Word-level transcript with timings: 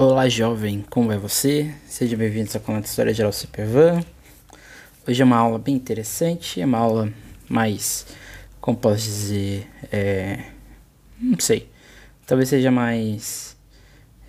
Olá 0.00 0.28
jovem, 0.28 0.84
como 0.88 1.08
vai 1.08 1.18
você? 1.18 1.74
Seja 1.88 2.16
bem-vindo 2.16 2.48
ao 2.54 2.60
canal 2.60 2.80
História 2.82 3.12
Geral 3.12 3.32
Supervan. 3.32 4.00
Hoje 5.04 5.20
é 5.20 5.24
uma 5.24 5.36
aula 5.36 5.58
bem 5.58 5.74
interessante, 5.74 6.60
é 6.60 6.64
uma 6.64 6.78
aula 6.78 7.12
mais, 7.48 8.06
como 8.60 8.78
posso 8.78 9.02
dizer, 9.02 9.68
é, 9.90 10.52
não 11.20 11.40
sei, 11.40 11.68
talvez 12.24 12.48
seja 12.48 12.70
mais 12.70 13.56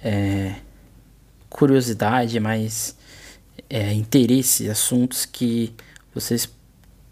é, 0.03 0.55
curiosidade, 1.51 2.39
mais 2.39 2.97
é, 3.69 3.93
interesse, 3.93 4.71
assuntos 4.71 5.23
que 5.23 5.71
vocês 6.15 6.49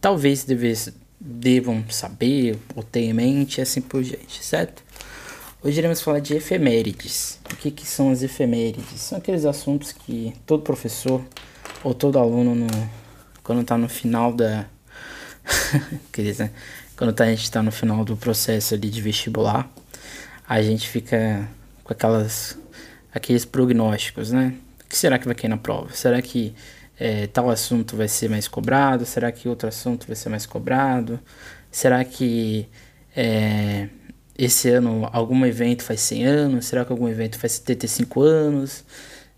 talvez 0.02 0.44
devesse, 0.44 0.96
devam 1.20 1.86
saber 1.92 2.58
ou 2.76 2.82
ter 2.82 3.02
em 3.02 3.14
mente, 3.14 3.62
assim 3.62 3.82
por 3.82 4.02
diante, 4.02 4.44
certo? 4.44 4.87
Hoje 5.64 5.80
iremos 5.80 6.02
falar 6.02 6.20
de 6.20 6.36
efemérides. 6.36 7.40
O 7.52 7.56
que, 7.56 7.72
que 7.72 7.84
são 7.86 8.12
as 8.12 8.22
efemérides? 8.22 9.02
São 9.02 9.18
aqueles 9.18 9.44
assuntos 9.44 9.92
que 9.92 10.32
todo 10.46 10.62
professor 10.62 11.20
ou 11.84 11.96
todo 11.96 12.20
aluno, 12.20 12.54
no, 12.54 12.68
quando 13.42 13.62
está 13.62 13.76
no 13.76 13.90
final 13.90 14.32
da. 14.32 14.68
dizer, 16.16 16.52
quando 16.96 17.12
tá, 17.12 17.24
a 17.24 17.30
gente 17.30 17.44
está 17.44 17.64
no 17.64 17.72
final 17.72 18.06
do 18.06 18.16
processo 18.16 18.76
ali 18.76 18.88
de 18.88 19.02
vestibular, 19.02 19.68
a 20.48 20.62
gente 20.62 20.88
fica 20.88 21.50
com 21.84 21.92
aquelas, 21.92 22.56
aqueles 23.12 23.44
prognósticos, 23.44 24.32
né? 24.32 24.54
O 24.86 24.88
que 24.88 24.96
será 24.96 25.18
que 25.18 25.26
vai 25.26 25.34
cair 25.34 25.50
na 25.50 25.58
prova? 25.58 25.92
Será 25.92 26.22
que 26.22 26.54
é, 27.00 27.26
tal 27.26 27.50
assunto 27.50 27.98
vai 27.98 28.08
ser 28.08 28.30
mais 28.30 28.48
cobrado? 28.48 29.08
Será 29.08 29.32
que 29.32 29.50
outro 29.50 29.68
assunto 29.68 30.06
vai 30.06 30.16
ser 30.16 30.30
mais 30.30 30.46
cobrado? 30.46 31.20
Será 31.72 32.06
que 32.06 32.70
é, 33.16 33.90
esse 34.38 34.70
ano 34.70 35.10
algum 35.12 35.46
evento 35.46 35.84
faz 35.84 36.02
100 36.02 36.26
anos? 36.26 36.66
Será 36.66 36.86
que 36.86 36.92
algum 36.92 37.08
evento 37.08 37.38
faz 37.40 37.54
75 37.54 38.22
anos? 38.22 38.84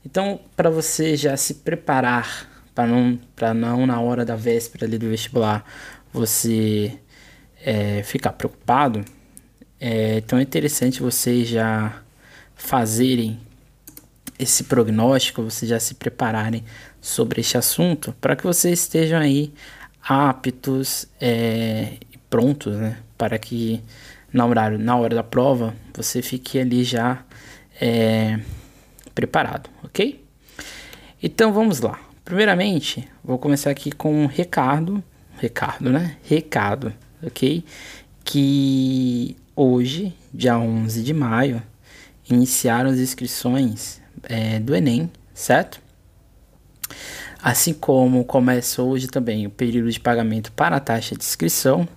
Então, 0.05 0.39
para 0.55 0.69
você 0.69 1.15
já 1.15 1.35
se 1.37 1.55
preparar 1.55 2.47
para 2.73 2.87
não, 2.87 3.19
não 3.55 3.85
na 3.85 3.99
hora 3.99 4.23
da 4.23 4.35
véspera 4.35 4.85
ali 4.85 4.97
do 4.97 5.09
vestibular 5.09 5.65
você 6.11 6.97
é, 7.63 8.01
ficar 8.03 8.33
preocupado, 8.33 9.03
é, 9.79 10.17
então 10.17 10.39
é 10.39 10.41
interessante 10.41 11.01
vocês 11.01 11.47
já 11.47 12.01
fazerem 12.55 13.39
esse 14.37 14.63
prognóstico, 14.63 15.43
vocês 15.43 15.69
já 15.69 15.79
se 15.79 15.95
prepararem 15.95 16.63
sobre 17.01 17.41
este 17.41 17.57
assunto, 17.57 18.15
para 18.21 18.35
que 18.35 18.43
vocês 18.43 18.79
estejam 18.79 19.19
aí 19.19 19.53
aptos 20.01 21.07
é, 21.19 21.97
e 22.11 22.17
prontos, 22.29 22.75
né? 22.75 22.97
Para 23.17 23.37
que 23.37 23.81
na, 24.31 24.45
horário, 24.45 24.77
na 24.77 24.95
hora 24.95 25.15
da 25.15 25.23
prova 25.23 25.73
você 25.95 26.21
fique 26.21 26.59
ali 26.59 26.83
já 26.83 27.23
é, 27.79 28.39
preparado, 29.13 29.69
ok? 29.83 30.23
Então 31.21 31.51
vamos 31.51 31.79
lá. 31.79 31.99
Primeiramente, 32.23 33.07
vou 33.23 33.37
começar 33.39 33.71
aqui 33.71 33.91
com 33.91 34.23
um 34.23 34.25
recado, 34.27 35.03
recado, 35.37 35.89
né? 35.89 36.17
Recado, 36.23 36.93
ok? 37.23 37.63
Que 38.23 39.35
hoje, 39.55 40.13
dia 40.33 40.57
11 40.57 41.03
de 41.03 41.13
maio, 41.13 41.61
iniciaram 42.29 42.89
as 42.89 42.99
inscrições 42.99 43.99
é, 44.23 44.59
do 44.59 44.75
Enem, 44.75 45.11
certo? 45.33 45.81
Assim 47.41 47.73
como 47.73 48.23
começa 48.25 48.81
hoje 48.83 49.07
também 49.07 49.47
o 49.47 49.49
período 49.49 49.91
de 49.91 49.99
pagamento 49.99 50.51
para 50.51 50.75
a 50.75 50.79
taxa 50.79 51.15
de 51.15 51.23
inscrição, 51.23 51.87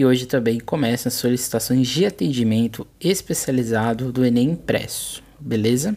e 0.00 0.04
hoje 0.06 0.24
também 0.24 0.58
começam 0.58 1.10
as 1.10 1.14
solicitações 1.14 1.86
de 1.86 2.06
atendimento 2.06 2.86
especializado 2.98 4.10
do 4.10 4.24
Enem 4.24 4.52
Impresso, 4.52 5.22
beleza? 5.38 5.94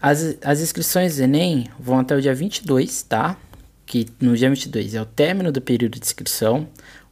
As, 0.00 0.38
as 0.42 0.62
inscrições 0.62 1.18
do 1.18 1.22
Enem 1.24 1.66
vão 1.78 1.98
até 1.98 2.16
o 2.16 2.22
dia 2.22 2.34
22, 2.34 3.02
tá? 3.02 3.36
Que 3.84 4.06
no 4.18 4.34
dia 4.34 4.48
22 4.48 4.94
é 4.94 5.02
o 5.02 5.04
término 5.04 5.52
do 5.52 5.60
período 5.60 5.98
de 5.98 6.06
inscrição, 6.06 6.66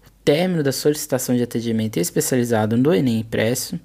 o 0.06 0.10
término 0.24 0.62
da 0.62 0.72
solicitação 0.72 1.36
de 1.36 1.42
atendimento 1.42 1.98
especializado 1.98 2.74
no 2.74 2.94
Enem 2.94 3.18
Impresso 3.18 3.78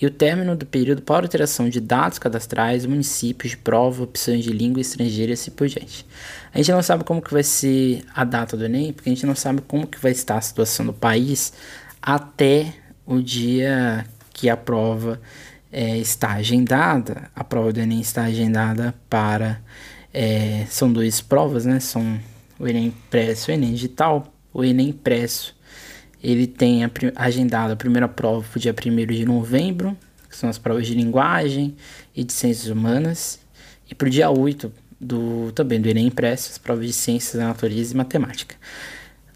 e 0.00 0.06
o 0.06 0.10
término 0.10 0.56
do 0.56 0.64
período 0.64 1.02
para 1.02 1.26
alteração 1.26 1.68
de 1.68 1.78
dados 1.78 2.18
cadastrais, 2.18 2.86
municípios 2.86 3.50
de 3.50 3.56
prova, 3.58 4.02
opções 4.02 4.42
de 4.42 4.50
língua 4.50 4.80
estrangeira 4.80 5.32
e 5.32 5.34
assim 5.34 5.50
por 5.50 5.68
diante. 5.68 6.06
A 6.54 6.56
gente 6.56 6.72
não 6.72 6.82
sabe 6.82 7.04
como 7.04 7.20
que 7.20 7.32
vai 7.32 7.42
ser 7.42 8.02
a 8.14 8.24
data 8.24 8.56
do 8.56 8.64
Enem, 8.64 8.94
porque 8.94 9.10
a 9.10 9.12
gente 9.12 9.26
não 9.26 9.34
sabe 9.34 9.60
como 9.60 9.86
que 9.86 10.00
vai 10.00 10.12
estar 10.12 10.38
a 10.38 10.40
situação 10.40 10.86
do 10.86 10.92
país 10.94 11.52
até 12.00 12.72
o 13.04 13.20
dia 13.20 14.06
que 14.32 14.48
a 14.48 14.56
prova 14.56 15.20
é, 15.70 15.98
está 15.98 16.32
agendada. 16.32 17.30
A 17.36 17.44
prova 17.44 17.70
do 17.70 17.80
Enem 17.80 18.00
está 18.00 18.24
agendada 18.24 18.94
para... 19.08 19.60
É, 20.12 20.66
são 20.68 20.92
duas 20.92 21.20
provas, 21.20 21.66
né? 21.66 21.78
São 21.78 22.18
o 22.58 22.66
Enem 22.66 22.86
impresso 22.86 23.50
e 23.50 23.52
o 23.52 23.54
Enem 23.54 23.74
digital. 23.74 24.32
O 24.52 24.64
Enem 24.64 24.88
impresso 24.88 25.54
ele 26.22 26.46
tem 26.46 26.84
a, 26.84 26.90
agendado 27.16 27.72
a 27.72 27.76
primeira 27.76 28.08
prova 28.08 28.46
para 28.48 28.58
o 28.58 28.60
dia 28.60 28.74
1 28.74 29.06
de 29.06 29.24
novembro, 29.24 29.96
que 30.28 30.36
são 30.36 30.48
as 30.48 30.58
provas 30.58 30.86
de 30.86 30.94
linguagem 30.94 31.74
e 32.14 32.22
de 32.22 32.32
ciências 32.32 32.68
humanas, 32.68 33.40
e 33.90 33.94
para 33.94 34.06
o 34.06 34.10
dia 34.10 34.30
8 34.30 34.72
do, 35.00 35.50
também 35.52 35.80
do 35.80 35.88
Enem 35.88 36.06
Impresso, 36.06 36.50
as 36.50 36.58
provas 36.58 36.86
de 36.86 36.92
ciências 36.92 37.40
da 37.40 37.48
natureza 37.48 37.94
e 37.94 37.96
matemática. 37.96 38.54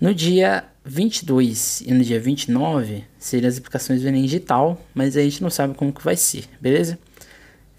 No 0.01 0.15
dia 0.15 0.65
22 0.85 1.81
e 1.81 1.95
no 1.95 2.05
dia 2.05 2.21
29 2.21 3.05
seriam 3.19 3.49
as 3.49 3.57
aplicações 3.57 4.03
do 4.03 4.09
Enem 4.09 4.25
Digital, 4.25 4.81
mas 4.95 5.17
a 5.17 5.23
gente 5.23 5.43
não 5.43 5.51
sabe 5.51 5.75
como 5.75 5.93
que 5.93 6.05
vai 6.05 6.17
ser, 6.17 6.45
beleza? 6.61 6.99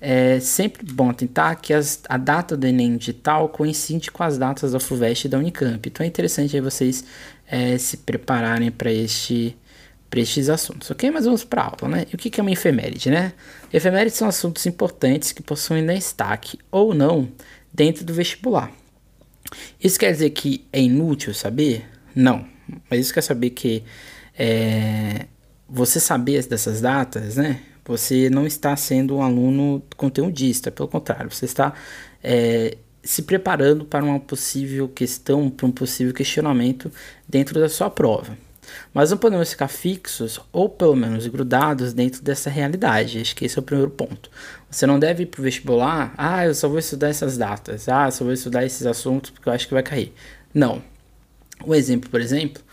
É 0.08 0.40
sempre 0.40 0.86
bom 0.94 1.12
tentar 1.12 1.56
que 1.56 1.74
as, 1.74 2.00
a 2.08 2.16
data 2.16 2.56
do 2.56 2.68
Enem 2.68 2.96
Digital 2.96 3.50
coincide 3.50 4.12
com 4.12 4.22
as 4.22 4.38
datas 4.38 4.74
da 4.74 4.80
FUVEST 4.80 5.26
e 5.26 5.30
da 5.30 5.40
Unicamp. 5.40 5.90
Então 5.90 6.04
é 6.04 6.08
interessante 6.08 6.56
aí 6.56 6.62
vocês 6.62 7.04
é, 7.48 7.76
se 7.80 7.98
prepararem 7.98 8.70
para 8.70 8.92
este 8.92 9.58
estes 10.16 10.48
assuntos, 10.48 10.90
ok? 10.90 11.12
Mas 11.12 11.26
vamos 11.26 11.44
para 11.44 11.64
a 11.64 11.66
aula, 11.66 11.98
né? 11.98 12.06
E 12.10 12.16
o 12.16 12.18
que 12.18 12.40
é 12.40 12.42
uma 12.42 12.52
efeméride, 12.52 13.10
né? 13.10 13.34
Efemérides 13.74 14.16
são 14.16 14.30
assuntos 14.30 14.66
importantes 14.66 15.34
que 15.34 15.44
possuem 15.44 15.86
destaque 15.86 16.58
ou 16.72 16.94
não 16.94 17.28
dentro 17.74 18.06
do 18.06 18.14
vestibular. 18.14 18.72
Isso 19.84 20.00
quer 20.00 20.14
dizer 20.14 20.30
que 20.30 20.66
é 20.72 20.80
inútil 20.80 21.34
saber? 21.34 21.86
Não. 22.16 22.48
Mas 22.90 23.02
isso 23.02 23.14
quer 23.14 23.24
saber 23.24 23.50
que 23.50 23.84
é, 24.38 25.26
você 25.68 26.00
saber 26.00 26.46
dessas 26.46 26.80
datas, 26.80 27.36
né? 27.36 27.60
Você 27.86 28.30
não 28.30 28.48
está 28.48 28.76
sendo 28.76 29.18
um 29.18 29.22
aluno 29.22 29.82
conteudista, 29.96 30.72
pelo 30.72 30.88
contrário, 30.88 31.32
você 31.32 31.46
está 31.46 31.74
é, 32.24 32.78
se 33.04 33.22
preparando 33.22 33.86
para 33.86 34.04
uma 34.04 34.20
possível 34.20 34.90
questão, 34.90 35.50
para 35.50 35.68
um 35.68 35.72
possível 35.72 36.12
questionamento 36.12 36.92
dentro 37.30 37.60
da 37.60 37.70
sua 37.70 37.90
prova. 37.90 38.36
Mas 38.92 39.12
não 39.12 39.18
podemos 39.20 39.52
ficar 39.52 39.68
fixos 39.68 40.40
ou 40.52 40.68
pelo 40.68 40.96
menos 40.96 41.28
grudados 41.28 41.94
dentro 41.94 42.24
dessa 42.24 42.50
realidade. 42.50 43.20
Acho 43.20 43.36
que 43.36 43.46
esse 43.46 43.58
é 43.58 43.62
o 43.62 43.64
primeiro 43.64 43.92
ponto. 43.92 44.32
Você 44.72 44.88
não 44.88 44.98
deve 44.98 45.22
ir 45.22 45.26
para 45.28 45.40
o 45.40 45.44
vestibular, 45.44 46.16
ah, 46.18 46.48
eu 46.48 46.56
só 46.56 46.68
vou 46.68 46.80
estudar 46.80 47.10
essas 47.10 47.38
datas, 47.38 47.88
ah, 47.88 48.10
só 48.10 48.24
vou 48.24 48.34
estudar 48.34 48.66
esses 48.66 48.88
assuntos 48.88 49.30
porque 49.30 49.48
eu 49.48 49.54
acho 49.54 49.68
que 49.68 49.74
vai 49.76 49.84
cair. 49.84 50.12
Não. 50.52 50.82
Um 51.64 51.76
exemplo, 51.76 52.10
por 52.10 52.20
exemplo, 52.20 52.64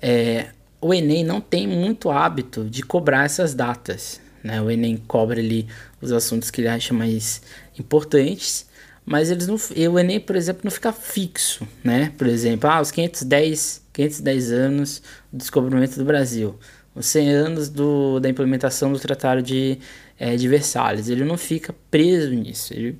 é, 0.00 0.46
o 0.80 0.94
Enem 0.94 1.22
não 1.22 1.40
tem 1.40 1.66
muito 1.66 2.10
hábito 2.10 2.64
de 2.64 2.82
cobrar 2.82 3.24
essas 3.24 3.52
datas. 3.52 4.21
Né? 4.42 4.60
O 4.60 4.70
Enem 4.70 4.96
cobra 4.96 5.40
ali 5.40 5.66
os 6.00 6.12
assuntos 6.12 6.50
que 6.50 6.60
ele 6.60 6.68
acha 6.68 6.92
mais 6.92 7.42
importantes 7.78 8.66
mas 9.04 9.30
eles 9.30 9.46
não, 9.46 9.56
o 9.56 9.98
Enem, 9.98 10.20
por 10.20 10.36
exemplo, 10.36 10.62
não 10.64 10.70
fica 10.70 10.92
fixo, 10.92 11.66
né? 11.82 12.12
Por 12.16 12.26
exemplo, 12.26 12.70
ah, 12.70 12.80
os 12.80 12.90
510, 12.90 13.82
510 13.92 14.52
anos 14.52 15.02
do 15.32 15.38
descobrimento 15.38 15.98
do 15.98 16.04
Brasil, 16.04 16.56
os 16.94 17.06
100 17.06 17.30
anos 17.30 17.68
do, 17.68 18.20
da 18.20 18.28
implementação 18.28 18.92
do 18.92 19.00
Tratado 19.00 19.42
de, 19.42 19.78
é, 20.18 20.36
de 20.36 20.46
Versalhes, 20.46 21.08
ele 21.08 21.24
não 21.24 21.36
fica 21.36 21.74
preso 21.90 22.30
nisso, 22.30 22.72
ele 22.72 22.98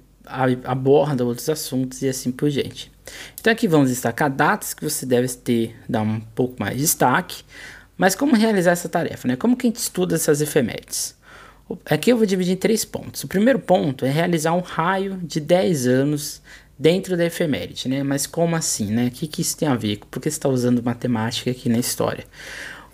aborda 0.64 1.24
outros 1.24 1.48
assuntos 1.48 2.00
e 2.02 2.08
assim 2.08 2.32
por 2.32 2.48
diante. 2.50 2.90
Então 3.38 3.52
aqui 3.52 3.68
vamos 3.68 3.90
destacar 3.90 4.30
datas 4.30 4.72
que 4.74 4.82
você 4.82 5.04
deve 5.04 5.28
ter, 5.28 5.76
dar 5.88 6.02
um 6.02 6.20
pouco 6.20 6.56
mais 6.58 6.76
de 6.76 6.82
destaque, 6.82 7.44
mas 7.96 8.14
como 8.14 8.34
realizar 8.34 8.72
essa 8.72 8.88
tarefa, 8.88 9.28
né? 9.28 9.36
Como 9.36 9.56
que 9.56 9.66
a 9.66 9.70
gente 9.70 9.76
estuda 9.76 10.16
essas 10.16 10.40
efemérides? 10.40 11.14
Aqui 11.86 12.10
eu 12.12 12.16
vou 12.16 12.26
dividir 12.26 12.52
em 12.52 12.56
três 12.56 12.84
pontos. 12.84 13.24
O 13.24 13.28
primeiro 13.28 13.58
ponto 13.58 14.04
é 14.04 14.10
realizar 14.10 14.52
um 14.52 14.60
raio 14.60 15.18
de 15.22 15.40
10 15.40 15.86
anos 15.86 16.42
dentro 16.78 17.16
da 17.16 17.24
efeméride, 17.24 17.88
né? 17.88 18.02
Mas 18.02 18.26
como 18.26 18.56
assim, 18.56 18.92
né? 18.92 19.06
O 19.06 19.10
que, 19.10 19.26
que 19.26 19.40
isso 19.40 19.56
tem 19.56 19.68
a 19.68 19.74
ver? 19.74 20.00
Por 20.10 20.20
que 20.20 20.30
você 20.30 20.36
está 20.36 20.48
usando 20.48 20.82
matemática 20.82 21.50
aqui 21.50 21.68
na 21.68 21.78
história? 21.78 22.24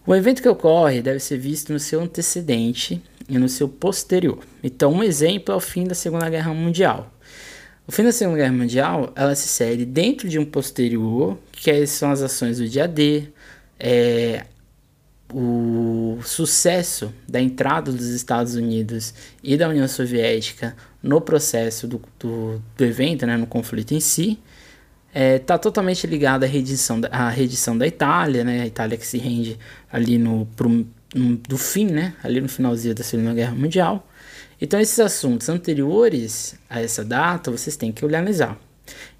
O 0.06 0.14
evento 0.14 0.40
que 0.42 0.48
ocorre 0.48 1.02
deve 1.02 1.20
ser 1.20 1.38
visto 1.38 1.72
no 1.72 1.78
seu 1.78 2.00
antecedente 2.00 3.02
e 3.28 3.38
no 3.38 3.48
seu 3.48 3.68
posterior. 3.68 4.38
Então, 4.62 4.92
um 4.92 5.02
exemplo 5.02 5.52
é 5.52 5.56
o 5.56 5.60
fim 5.60 5.84
da 5.84 5.94
Segunda 5.94 6.28
Guerra 6.30 6.52
Mundial. 6.54 7.12
O 7.86 7.92
fim 7.92 8.04
da 8.04 8.12
Segunda 8.12 8.38
Guerra 8.38 8.52
Mundial, 8.52 9.12
ela 9.16 9.34
se 9.34 9.48
segue 9.48 9.84
dentro 9.84 10.28
de 10.28 10.38
um 10.38 10.44
posterior, 10.44 11.38
que 11.52 11.86
são 11.86 12.10
as 12.10 12.22
ações 12.22 12.58
do 12.58 12.68
dia 12.68 12.86
D, 12.86 13.24
é, 13.78 14.44
o 15.32 16.18
sucesso 16.24 17.12
da 17.28 17.40
entrada 17.40 17.92
dos 17.92 18.08
Estados 18.08 18.54
Unidos 18.54 19.12
e 19.42 19.56
da 19.56 19.68
União 19.68 19.86
Soviética 19.86 20.74
no 21.02 21.20
processo 21.20 21.86
do, 21.86 22.00
do, 22.18 22.62
do 22.76 22.84
evento, 22.84 23.26
né, 23.26 23.36
no 23.36 23.46
conflito 23.46 23.92
em 23.92 24.00
si, 24.00 24.38
está 25.08 25.20
é, 25.20 25.38
tá 25.38 25.58
totalmente 25.58 26.06
ligado 26.06 26.44
à 26.44 26.46
redição, 26.46 27.00
da, 27.00 27.08
à 27.08 27.28
redição 27.28 27.76
da 27.76 27.86
Itália, 27.86 28.42
né, 28.42 28.62
a 28.62 28.66
Itália 28.66 28.96
que 28.96 29.06
se 29.06 29.18
rende 29.18 29.58
ali 29.92 30.18
no, 30.18 30.46
pro, 30.56 30.86
no, 31.14 31.36
do 31.36 31.58
fim, 31.58 31.86
né, 31.86 32.14
ali 32.22 32.40
no 32.40 32.48
finalzinho 32.48 32.94
da 32.94 33.04
Segunda 33.04 33.34
Guerra 33.34 33.54
Mundial. 33.54 34.06
Então 34.60 34.80
esses 34.80 34.98
assuntos 34.98 35.48
anteriores 35.48 36.56
a 36.68 36.80
essa 36.80 37.04
data 37.04 37.50
vocês 37.50 37.76
têm 37.76 37.92
que 37.92 38.04
analisar. 38.04 38.58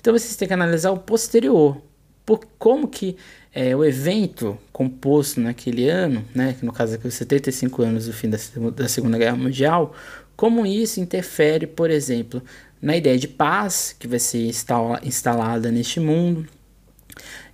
Então 0.01 0.13
vocês 0.13 0.35
têm 0.37 0.49
que 0.49 0.55
analisar 0.55 0.91
o 0.91 0.99
posterior, 0.99 1.81
por 2.29 2.41
como 2.59 2.87
que 2.87 3.17
é, 3.55 3.75
o 3.75 3.83
evento 3.83 4.59
composto 4.71 5.41
naquele 5.41 5.89
ano, 5.89 6.23
né, 6.35 6.55
que 6.59 6.67
no 6.67 6.75
caso 6.75 6.95
aqui 6.95 7.09
os 7.09 7.15
75 7.15 7.83
anos 7.83 8.05
do 8.05 8.13
fim 8.13 8.29
da, 8.29 8.37
da 8.77 8.87
Segunda 8.87 9.17
Guerra 9.17 9.35
Mundial, 9.35 9.95
como 10.37 10.67
isso 10.67 11.01
interfere, 11.01 11.67
por 11.67 11.91
exemplo, 11.91 12.43
na 12.83 12.95
ideia 12.95 13.17
de 13.17 13.27
paz 13.27 13.97
que 13.99 14.07
vai 14.07 14.19
ser 14.19 14.45
instala, 14.45 15.01
instalada 15.03 15.71
neste 15.71 16.01
mundo. 16.01 16.47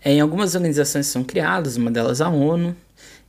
É, 0.04 0.14
em 0.14 0.20
algumas 0.20 0.56
organizações 0.56 1.06
são 1.06 1.22
criadas, 1.22 1.76
uma 1.76 1.88
delas 1.88 2.20
a 2.20 2.28
ONU, 2.28 2.74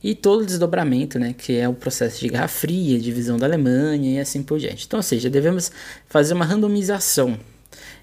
e 0.02 0.16
todo 0.16 0.42
o 0.42 0.46
desdobramento, 0.46 1.16
né, 1.16 1.32
que 1.32 1.56
é 1.56 1.68
o 1.68 1.74
processo 1.74 2.18
de 2.18 2.28
Guerra 2.28 2.48
Fria, 2.48 2.98
divisão 2.98 3.38
da 3.38 3.46
Alemanha 3.46 4.16
e 4.16 4.18
assim 4.18 4.42
por 4.42 4.58
diante. 4.58 4.84
Então, 4.84 4.98
ou 4.98 5.02
seja, 5.04 5.30
devemos 5.30 5.70
fazer 6.08 6.34
uma 6.34 6.44
randomização, 6.44 7.38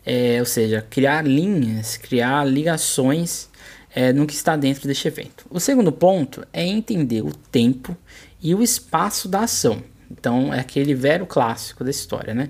é, 0.06 0.38
ou 0.40 0.46
seja, 0.46 0.86
criar 0.90 1.26
linhas, 1.26 1.98
criar 1.98 2.46
ligações 2.46 3.50
é, 3.94 4.12
no 4.12 4.26
que 4.26 4.34
está 4.34 4.56
dentro 4.56 4.88
deste 4.88 5.08
evento. 5.08 5.46
O 5.50 5.60
segundo 5.60 5.92
ponto 5.92 6.46
é 6.52 6.66
entender 6.66 7.22
o 7.22 7.34
tempo 7.34 7.96
e 8.42 8.54
o 8.54 8.62
espaço 8.62 9.28
da 9.28 9.42
ação. 9.42 9.82
Então, 10.12 10.54
é 10.54 10.60
aquele 10.60 10.94
velho 10.94 11.26
clássico 11.26 11.84
da 11.84 11.90
história, 11.90 12.34
né? 12.34 12.50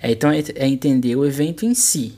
É, 0.00 0.10
então, 0.10 0.30
é, 0.30 0.42
é 0.54 0.66
entender 0.66 1.16
o 1.16 1.24
evento 1.24 1.64
em 1.64 1.74
si. 1.74 2.14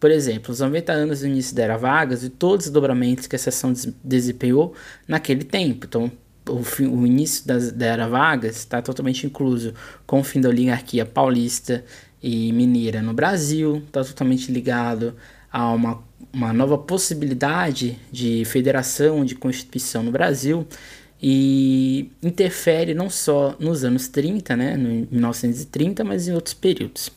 Por 0.00 0.10
exemplo, 0.10 0.52
os 0.52 0.60
90 0.60 0.92
anos 0.92 1.20
do 1.20 1.26
início 1.26 1.54
da 1.54 1.62
Era 1.62 1.76
Vargas 1.76 2.24
e 2.24 2.28
todos 2.28 2.66
os 2.66 2.72
dobramentos 2.72 3.26
que 3.26 3.36
a 3.36 3.38
sessão 3.38 3.72
des 3.72 3.88
desempenhou 4.02 4.74
naquele 5.06 5.44
tempo. 5.44 5.86
Então, 5.86 6.10
o, 6.48 6.62
fim, 6.64 6.86
o 6.86 7.06
início 7.06 7.46
das, 7.46 7.70
da 7.70 7.86
Era 7.86 8.08
Vargas 8.08 8.56
está 8.56 8.82
totalmente 8.82 9.26
incluso 9.26 9.72
com 10.06 10.20
o 10.20 10.24
fim 10.24 10.40
da 10.40 10.48
oligarquia 10.48 11.06
paulista 11.06 11.84
e 12.22 12.52
mineira 12.52 13.02
no 13.02 13.12
Brasil, 13.12 13.82
está 13.86 14.04
totalmente 14.04 14.50
ligado 14.52 15.14
a 15.50 15.70
uma 15.70 16.02
uma 16.32 16.52
nova 16.52 16.78
possibilidade 16.78 17.98
de 18.10 18.44
federação, 18.46 19.24
de 19.24 19.34
constituição 19.34 20.02
no 20.02 20.10
Brasil 20.10 20.66
e 21.22 22.10
interfere 22.20 22.94
não 22.94 23.08
só 23.08 23.54
nos 23.60 23.84
anos 23.84 24.08
30, 24.08 24.56
né, 24.56 24.76
no 24.76 25.06
1930, 25.10 26.02
mas 26.02 26.26
em 26.26 26.32
outros 26.32 26.54
períodos. 26.54 27.10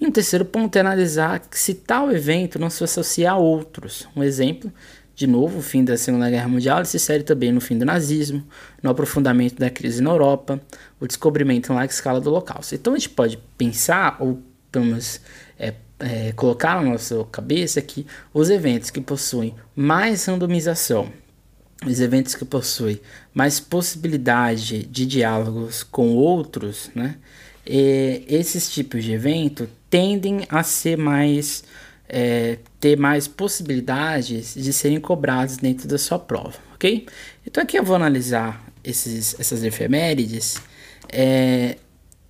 E 0.00 0.06
um 0.06 0.10
terceiro 0.10 0.44
ponto 0.44 0.76
é 0.76 0.80
analisar 0.80 1.42
se 1.50 1.74
tal 1.74 2.12
evento 2.12 2.58
não 2.58 2.70
se 2.70 2.84
associa 2.84 3.32
a 3.32 3.36
outros. 3.36 4.06
Um 4.14 4.22
exemplo, 4.22 4.70
de 5.20 5.26
novo, 5.26 5.58
o 5.58 5.62
fim 5.62 5.84
da 5.84 5.98
Segunda 5.98 6.30
Guerra 6.30 6.48
Mundial 6.48 6.82
se 6.86 6.96
insere 6.96 7.22
também 7.22 7.52
no 7.52 7.60
fim 7.60 7.76
do 7.76 7.84
nazismo, 7.84 8.42
no 8.82 8.88
aprofundamento 8.88 9.58
da 9.58 9.68
crise 9.68 10.02
na 10.02 10.08
Europa, 10.08 10.58
o 10.98 11.06
descobrimento 11.06 11.70
em 11.70 11.74
larga 11.74 11.92
escala 11.92 12.18
do 12.18 12.30
Holocausto. 12.30 12.74
Então 12.74 12.94
a 12.94 12.96
gente 12.96 13.10
pode 13.10 13.38
pensar, 13.58 14.16
ou 14.18 14.40
pelo 14.72 14.86
menos 14.86 15.20
é, 15.58 15.74
é, 15.98 16.32
colocar 16.32 16.82
na 16.82 16.92
nossa 16.92 17.22
cabeça 17.30 17.82
que 17.82 18.06
os 18.32 18.48
eventos 18.48 18.88
que 18.88 18.98
possuem 18.98 19.54
mais 19.76 20.24
randomização, 20.24 21.12
os 21.86 22.00
eventos 22.00 22.34
que 22.34 22.46
possuem 22.46 22.98
mais 23.34 23.60
possibilidade 23.60 24.86
de 24.86 25.04
diálogos 25.04 25.82
com 25.82 26.14
outros, 26.16 26.90
né, 26.94 27.16
e 27.66 28.24
esses 28.26 28.72
tipos 28.72 29.04
de 29.04 29.12
evento 29.12 29.68
tendem 29.90 30.46
a 30.48 30.62
ser 30.62 30.96
mais 30.96 31.62
é, 32.12 32.58
ter 32.80 32.98
mais 32.98 33.28
possibilidades 33.28 34.54
de 34.54 34.72
serem 34.72 35.00
cobrados 35.00 35.56
dentro 35.56 35.86
da 35.86 35.96
sua 35.96 36.18
prova, 36.18 36.58
ok? 36.74 37.06
Então 37.46 37.62
aqui 37.62 37.78
eu 37.78 37.84
vou 37.84 37.94
analisar 37.94 38.66
esses, 38.82 39.38
essas 39.38 39.62
efemérides 39.62 40.60
é, 41.08 41.76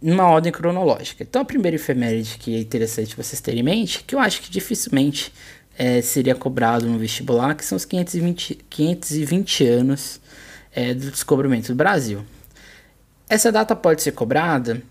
numa 0.03 0.29
ordem 0.29 0.53
cronológica. 0.53 1.23
Então, 1.23 1.41
a 1.41 1.45
primeira 1.45 1.77
efeméride 1.77 2.37
que 2.39 2.55
é 2.55 2.61
interessante 2.61 3.17
vocês 3.17 3.41
terem 3.41 3.61
em 3.61 3.63
mente, 3.63 4.05
que 4.05 4.15
eu 4.15 4.19
acho 4.19 4.43
que 4.43 4.51
dificilmente 4.51 5.33
é, 5.79 6.03
seria 6.03 6.35
cobrado 6.35 6.87
no 6.87 6.99
vestibular, 6.99 7.55
que 7.55 7.65
são 7.65 7.77
os 7.77 7.87
520, 7.87 8.59
520 8.69 9.67
anos 9.67 10.21
é, 10.73 10.93
do 10.93 11.11
descobrimento 11.11 11.69
do 11.69 11.75
Brasil. 11.75 12.23
Essa 13.29 13.51
data 13.51 13.75
pode 13.75 14.03
ser 14.03 14.13
cobrada, 14.13 14.83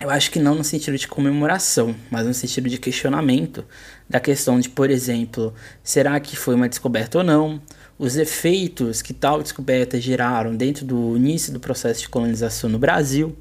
eu 0.00 0.10
acho 0.10 0.30
que 0.30 0.38
não 0.38 0.54
no 0.54 0.64
sentido 0.64 0.98
de 0.98 1.08
comemoração, 1.08 1.94
mas 2.10 2.26
no 2.26 2.34
sentido 2.34 2.68
de 2.68 2.78
questionamento 2.78 3.64
da 4.08 4.20
questão 4.20 4.60
de, 4.60 4.68
por 4.68 4.90
exemplo, 4.90 5.54
será 5.82 6.18
que 6.20 6.36
foi 6.36 6.54
uma 6.54 6.68
descoberta 6.68 7.18
ou 7.18 7.24
não? 7.24 7.62
Os 7.98 8.16
efeitos 8.16 9.00
que 9.00 9.14
tal 9.14 9.42
descoberta 9.42 10.00
geraram 10.00 10.54
dentro 10.54 10.84
do 10.84 11.16
início 11.16 11.52
do 11.52 11.60
processo 11.60 12.00
de 12.00 12.08
colonização 12.08 12.68
no 12.68 12.78
Brasil 12.78 13.36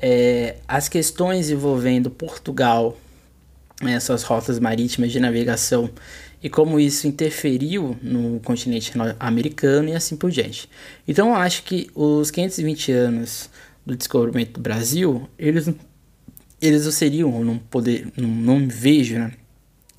é, 0.00 0.56
as 0.66 0.88
questões 0.88 1.50
envolvendo 1.50 2.10
Portugal, 2.10 2.96
né, 3.82 3.92
essas 3.92 4.22
rotas 4.22 4.58
marítimas 4.58 5.12
de 5.12 5.20
navegação 5.20 5.90
e 6.42 6.48
como 6.48 6.80
isso 6.80 7.06
interferiu 7.06 7.96
no 8.02 8.40
continente 8.40 8.92
americano 9.18 9.90
e 9.90 9.94
assim 9.94 10.16
por 10.16 10.30
diante. 10.30 10.68
Então 11.06 11.28
eu 11.28 11.34
acho 11.34 11.62
que 11.64 11.90
os 11.94 12.30
520 12.30 12.92
anos 12.92 13.50
do 13.84 13.94
descobrimento 13.94 14.52
do 14.54 14.60
Brasil, 14.60 15.28
eles, 15.38 15.68
eles 16.60 16.84
não 16.84 16.92
seriam, 16.92 17.44
não, 17.44 17.58
poder, 17.58 18.08
não, 18.16 18.28
não 18.28 18.60
me 18.60 18.66
vejo, 18.66 19.18
né, 19.18 19.32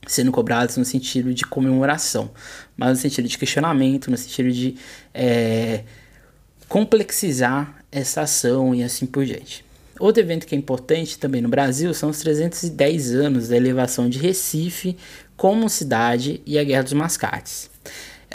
sendo 0.08 0.32
cobrados 0.32 0.78
no 0.78 0.86
sentido 0.86 1.34
de 1.34 1.46
comemoração, 1.46 2.32
mas 2.76 2.90
no 2.90 2.96
sentido 2.96 3.28
de 3.28 3.38
questionamento, 3.38 4.12
no 4.12 4.18
sentido 4.18 4.52
de 4.52 4.76
é, 5.14 5.84
complexizar 6.68 7.84
essa 7.92 8.22
ação 8.22 8.74
e 8.74 8.84
assim 8.84 9.06
por 9.06 9.26
diante. 9.26 9.64
Outro 10.00 10.22
evento 10.22 10.48
que 10.48 10.56
é 10.56 10.58
importante 10.58 11.20
também 11.20 11.42
no 11.42 11.50
Brasil 11.50 11.94
são 11.94 12.10
os 12.10 12.20
310 12.20 13.14
anos 13.14 13.48
da 13.50 13.56
elevação 13.56 14.10
de 14.10 14.18
Recife 14.18 14.98
como 15.38 15.70
cidade 15.70 16.42
e 16.46 16.58
a 16.58 16.64
Guerra 16.64 16.84
dos 16.84 16.94
Mascates. 16.94 17.71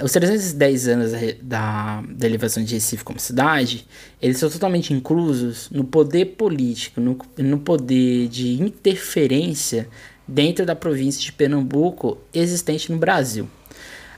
Os 0.03 0.13
310 0.13 0.89
anos 0.89 1.13
da, 1.43 2.03
da 2.03 2.27
elevação 2.27 2.63
de 2.63 2.75
Recife 2.75 3.03
como 3.03 3.19
cidade, 3.19 3.87
eles 4.21 4.37
são 4.37 4.51
totalmente 4.51 4.93
inclusos 4.93 5.71
no 5.71 5.85
poder 5.85 6.37
político, 6.37 7.01
no, 7.01 7.19
no 7.39 7.59
poder 7.59 8.29
de 8.29 8.61
interferência 8.63 9.89
dentro 10.29 10.67
da 10.67 10.77
província 10.77 11.23
de 11.23 11.33
Pernambuco 11.33 12.19
existente 12.35 12.93
no 12.93 12.99
Brasil. 12.99 13.49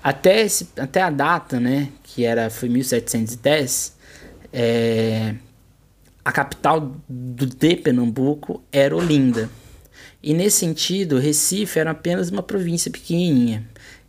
Até, 0.02 0.42
esse, 0.42 0.68
até 0.76 1.02
a 1.02 1.10
data, 1.10 1.60
né, 1.60 1.88
que 2.02 2.24
era, 2.24 2.50
foi 2.50 2.68
1710, 2.68 3.96
é, 4.52 5.34
a 6.24 6.32
capital 6.32 6.96
do, 7.08 7.46
de 7.46 7.76
Pernambuco 7.76 8.62
era 8.72 8.96
Olinda. 8.96 9.50
E 10.22 10.34
nesse 10.34 10.58
sentido, 10.58 11.18
Recife 11.18 11.78
era 11.78 11.92
apenas 11.92 12.30
uma 12.30 12.42
província 12.42 12.90
pequenininha, 12.90 13.66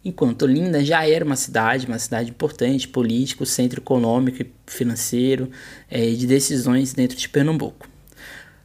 enquanto 0.09 0.43
Olinda 0.43 0.83
já 0.83 1.07
era 1.07 1.23
uma 1.23 1.35
cidade, 1.35 1.87
uma 1.87 1.99
cidade 1.99 2.29
importante, 2.29 2.87
político, 2.87 3.45
centro 3.45 3.79
econômico 3.81 4.41
e 4.41 4.51
financeiro 4.67 5.49
é, 5.89 6.09
de 6.11 6.27
decisões 6.27 6.93
dentro 6.93 7.17
de 7.17 7.29
Pernambuco. 7.29 7.87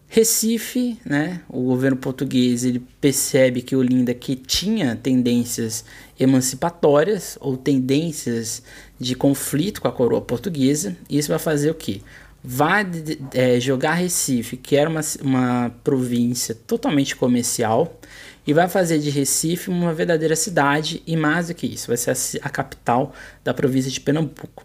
Recife, 0.08 0.96
né, 1.04 1.40
o 1.48 1.62
governo 1.62 1.96
português 1.96 2.64
ele 2.64 2.80
percebe 3.00 3.62
que 3.62 3.74
Olinda 3.74 4.14
que 4.14 4.36
tinha 4.36 4.94
tendências 4.94 5.84
emancipatórias 6.18 7.36
ou 7.40 7.56
tendências 7.56 8.62
de 8.98 9.16
conflito 9.16 9.82
com 9.82 9.88
a 9.88 9.92
coroa 9.92 10.20
portuguesa, 10.20 10.96
isso 11.10 11.30
vai 11.30 11.38
fazer 11.40 11.70
o 11.70 11.74
quê? 11.74 12.00
Vai 12.46 12.86
é, 13.32 13.58
jogar 13.58 13.94
Recife, 13.94 14.58
que 14.58 14.76
era 14.76 14.90
uma, 14.90 15.00
uma 15.22 15.74
província 15.82 16.54
totalmente 16.54 17.16
comercial, 17.16 17.98
e 18.46 18.52
vai 18.52 18.68
fazer 18.68 18.98
de 18.98 19.08
Recife 19.08 19.70
uma 19.70 19.94
verdadeira 19.94 20.36
cidade, 20.36 21.02
e 21.06 21.16
mais 21.16 21.48
do 21.48 21.54
que 21.54 21.66
isso, 21.66 21.88
vai 21.88 21.96
ser 21.96 22.10
a, 22.10 22.46
a 22.46 22.50
capital 22.50 23.14
da 23.42 23.54
província 23.54 23.90
de 23.90 23.98
Pernambuco. 23.98 24.62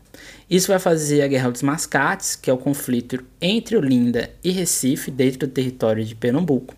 Isso 0.50 0.68
vai 0.68 0.80
fazer 0.80 1.22
a 1.22 1.28
Guerra 1.28 1.52
dos 1.52 1.62
Mascates, 1.62 2.36
que 2.36 2.50
é 2.50 2.54
o 2.54 2.58
conflito 2.58 3.24
entre 3.40 3.78
Olinda 3.78 4.30
e 4.44 4.52
Recife, 4.52 5.10
dentro 5.10 5.40
do 5.40 5.48
território 5.48 6.04
de 6.04 6.16
Pernambuco. 6.16 6.76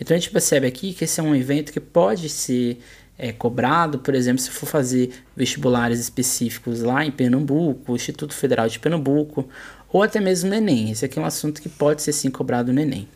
Então 0.00 0.16
a 0.16 0.18
gente 0.18 0.32
percebe 0.32 0.66
aqui 0.66 0.92
que 0.92 1.04
esse 1.04 1.20
é 1.20 1.22
um 1.22 1.36
evento 1.36 1.72
que 1.72 1.78
pode 1.78 2.28
ser 2.28 2.80
é, 3.16 3.30
cobrado, 3.32 3.98
por 3.98 4.14
exemplo, 4.14 4.40
se 4.40 4.50
for 4.50 4.66
fazer 4.66 5.10
vestibulares 5.36 6.00
específicos 6.00 6.80
lá 6.80 7.04
em 7.04 7.10
Pernambuco, 7.10 7.94
Instituto 7.94 8.32
Federal 8.32 8.66
de 8.66 8.78
Pernambuco, 8.78 9.46
ou 9.92 10.02
até 10.02 10.20
mesmo 10.20 10.50
no 10.50 10.56
Enem. 10.56 10.90
Esse 10.90 11.04
aqui 11.04 11.18
é 11.18 11.22
um 11.22 11.26
assunto 11.26 11.60
que 11.60 11.68
pode 11.68 12.02
ser 12.02 12.12
sim 12.12 12.30
cobrado 12.30 12.72
no 12.72 12.80
Enem. 12.80 13.08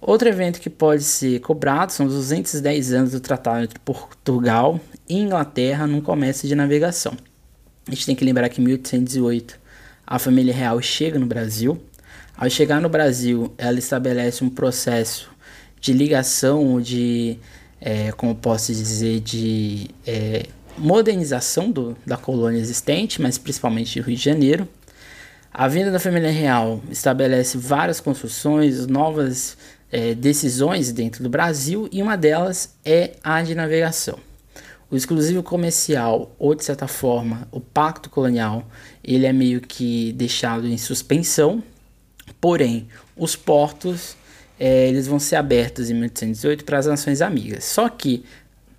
Outro 0.00 0.28
evento 0.28 0.60
que 0.60 0.68
pode 0.68 1.02
ser 1.02 1.40
cobrado 1.40 1.92
são 1.92 2.06
os 2.06 2.12
210 2.14 2.92
anos 2.92 3.12
do 3.12 3.20
tratado 3.20 3.64
entre 3.64 3.78
Portugal 3.78 4.78
e 5.08 5.18
Inglaterra 5.18 5.86
no 5.86 6.02
comércio 6.02 6.46
de 6.46 6.54
navegação. 6.54 7.16
A 7.86 7.90
gente 7.90 8.06
tem 8.06 8.14
que 8.14 8.24
lembrar 8.24 8.48
que 8.48 8.60
em 8.60 8.64
1808 8.64 9.58
a 10.06 10.18
família 10.18 10.52
real 10.52 10.80
chega 10.82 11.18
no 11.18 11.26
Brasil. 11.26 11.80
Ao 12.36 12.48
chegar 12.50 12.80
no 12.80 12.88
Brasil, 12.88 13.54
ela 13.56 13.78
estabelece 13.78 14.44
um 14.44 14.50
processo 14.50 15.30
de 15.80 15.92
ligação, 15.92 16.80
de, 16.80 17.38
é, 17.80 18.10
como 18.12 18.34
posso 18.34 18.72
dizer, 18.72 19.20
de 19.20 19.88
é, 20.06 20.46
modernização 20.76 21.70
do, 21.70 21.96
da 22.04 22.16
colônia 22.16 22.58
existente, 22.58 23.22
mas 23.22 23.38
principalmente 23.38 24.00
do 24.00 24.06
Rio 24.06 24.16
de 24.16 24.22
Janeiro. 24.22 24.68
A 25.56 25.68
vinda 25.68 25.92
da 25.92 26.00
família 26.00 26.32
real 26.32 26.82
estabelece 26.90 27.56
várias 27.56 28.00
construções, 28.00 28.88
novas 28.88 29.56
é, 29.88 30.12
decisões 30.12 30.90
dentro 30.90 31.22
do 31.22 31.30
Brasil 31.30 31.88
e 31.92 32.02
uma 32.02 32.16
delas 32.16 32.74
é 32.84 33.12
a 33.22 33.40
de 33.40 33.54
navegação. 33.54 34.18
O 34.90 34.96
exclusivo 34.96 35.44
comercial, 35.44 36.34
ou 36.40 36.56
de 36.56 36.64
certa 36.64 36.88
forma, 36.88 37.46
o 37.52 37.60
pacto 37.60 38.10
colonial, 38.10 38.66
ele 39.02 39.26
é 39.26 39.32
meio 39.32 39.60
que 39.60 40.12
deixado 40.14 40.66
em 40.66 40.76
suspensão, 40.76 41.62
porém, 42.40 42.88
os 43.16 43.36
portos 43.36 44.16
é, 44.58 44.88
eles 44.88 45.06
vão 45.06 45.20
ser 45.20 45.36
abertos 45.36 45.88
em 45.88 45.94
1808 45.94 46.64
para 46.64 46.78
as 46.78 46.86
nações 46.86 47.22
amigas. 47.22 47.62
Só 47.62 47.88
que 47.88 48.24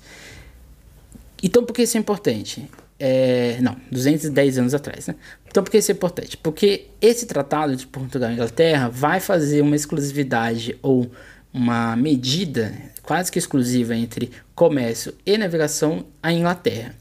Então, 1.42 1.64
por 1.64 1.72
que 1.74 1.84
isso 1.84 1.96
é 1.96 2.00
importante? 2.00 2.70
É, 3.00 3.60
não, 3.62 3.78
210 3.92 4.58
anos 4.58 4.74
atrás, 4.74 5.06
né? 5.08 5.16
Então, 5.48 5.64
por 5.64 5.70
que 5.70 5.78
isso 5.78 5.92
é 5.92 5.94
importante? 5.94 6.36
Porque 6.36 6.88
esse 7.00 7.28
tratado 7.28 7.76
de 7.76 7.86
Portugal 7.88 8.32
e 8.32 8.34
Inglaterra 8.34 8.90
vai 8.90 9.20
fazer 9.20 9.62
uma 9.62 9.76
exclusividade 9.76 10.76
ou 10.82 11.12
uma 11.58 11.96
medida 11.96 12.74
quase 13.02 13.32
que 13.32 13.40
exclusiva 13.40 13.96
entre 13.96 14.32
comércio 14.54 15.14
e 15.26 15.38
navegação 15.38 16.06
à 16.22 16.32
Inglaterra. 16.32 16.94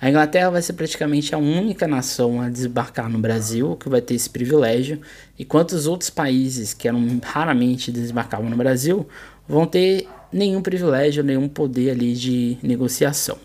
A 0.00 0.08
Inglaterra 0.08 0.50
vai 0.50 0.62
ser 0.62 0.74
praticamente 0.74 1.34
a 1.34 1.38
única 1.38 1.88
nação 1.88 2.40
a 2.40 2.48
desembarcar 2.48 3.08
no 3.08 3.18
Brasil 3.18 3.76
que 3.76 3.88
vai 3.88 4.00
ter 4.00 4.14
esse 4.14 4.28
privilégio, 4.28 5.00
enquanto 5.38 5.72
os 5.72 5.86
outros 5.86 6.10
países 6.10 6.74
que 6.74 6.86
eram 6.86 7.20
raramente 7.22 7.90
desembarcavam 7.90 8.48
no 8.50 8.56
Brasil 8.56 9.08
vão 9.48 9.66
ter 9.66 10.06
nenhum 10.32 10.60
privilégio, 10.60 11.24
nenhum 11.24 11.48
poder 11.48 11.90
ali 11.90 12.14
de 12.14 12.58
negociação. 12.62 13.38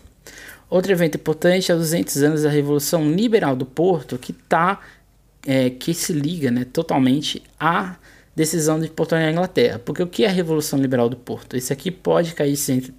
Outro 0.68 0.92
evento 0.92 1.16
importante 1.16 1.72
é 1.72 1.74
os 1.74 1.80
200 1.80 2.22
anos 2.22 2.42
da 2.42 2.50
Revolução 2.50 3.10
Liberal 3.10 3.56
do 3.56 3.66
Porto, 3.66 4.18
que 4.18 4.32
tá, 4.32 4.80
é, 5.46 5.70
que 5.70 5.92
se 5.92 6.12
liga 6.12 6.50
né, 6.50 6.64
totalmente 6.64 7.42
à 7.58 7.96
decisão 8.34 8.78
de 8.78 8.88
Portugal 8.88 9.24
e 9.24 9.32
Inglaterra. 9.32 9.78
Porque 9.78 10.02
o 10.02 10.06
que 10.06 10.24
é 10.24 10.28
a 10.28 10.32
Revolução 10.32 10.78
Liberal 10.78 11.08
do 11.08 11.16
Porto? 11.16 11.56
Esse 11.56 11.72
aqui 11.72 11.90
pode 11.90 12.34
cair 12.34 12.56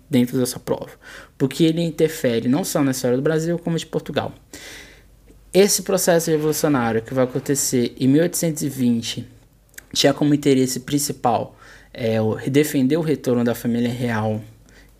dentro 0.09 0.37
dessa 0.37 0.59
prova, 0.59 0.91
porque 1.37 1.63
ele 1.63 1.81
interfere 1.81 2.47
não 2.47 2.63
só 2.63 2.83
na 2.83 2.91
história 2.91 3.17
do 3.17 3.23
Brasil, 3.23 3.57
como 3.59 3.77
de 3.77 3.85
Portugal. 3.85 4.33
Esse 5.53 5.81
processo 5.81 6.31
revolucionário 6.31 7.01
que 7.01 7.13
vai 7.13 7.25
acontecer 7.25 7.93
em 7.99 8.07
1820 8.07 9.27
tinha 9.93 10.13
como 10.13 10.33
interesse 10.33 10.79
principal 10.81 11.57
é, 11.93 12.17
defender 12.49 12.95
o 12.95 13.01
retorno 13.01 13.43
da 13.43 13.53
família 13.53 13.91
real 13.91 14.41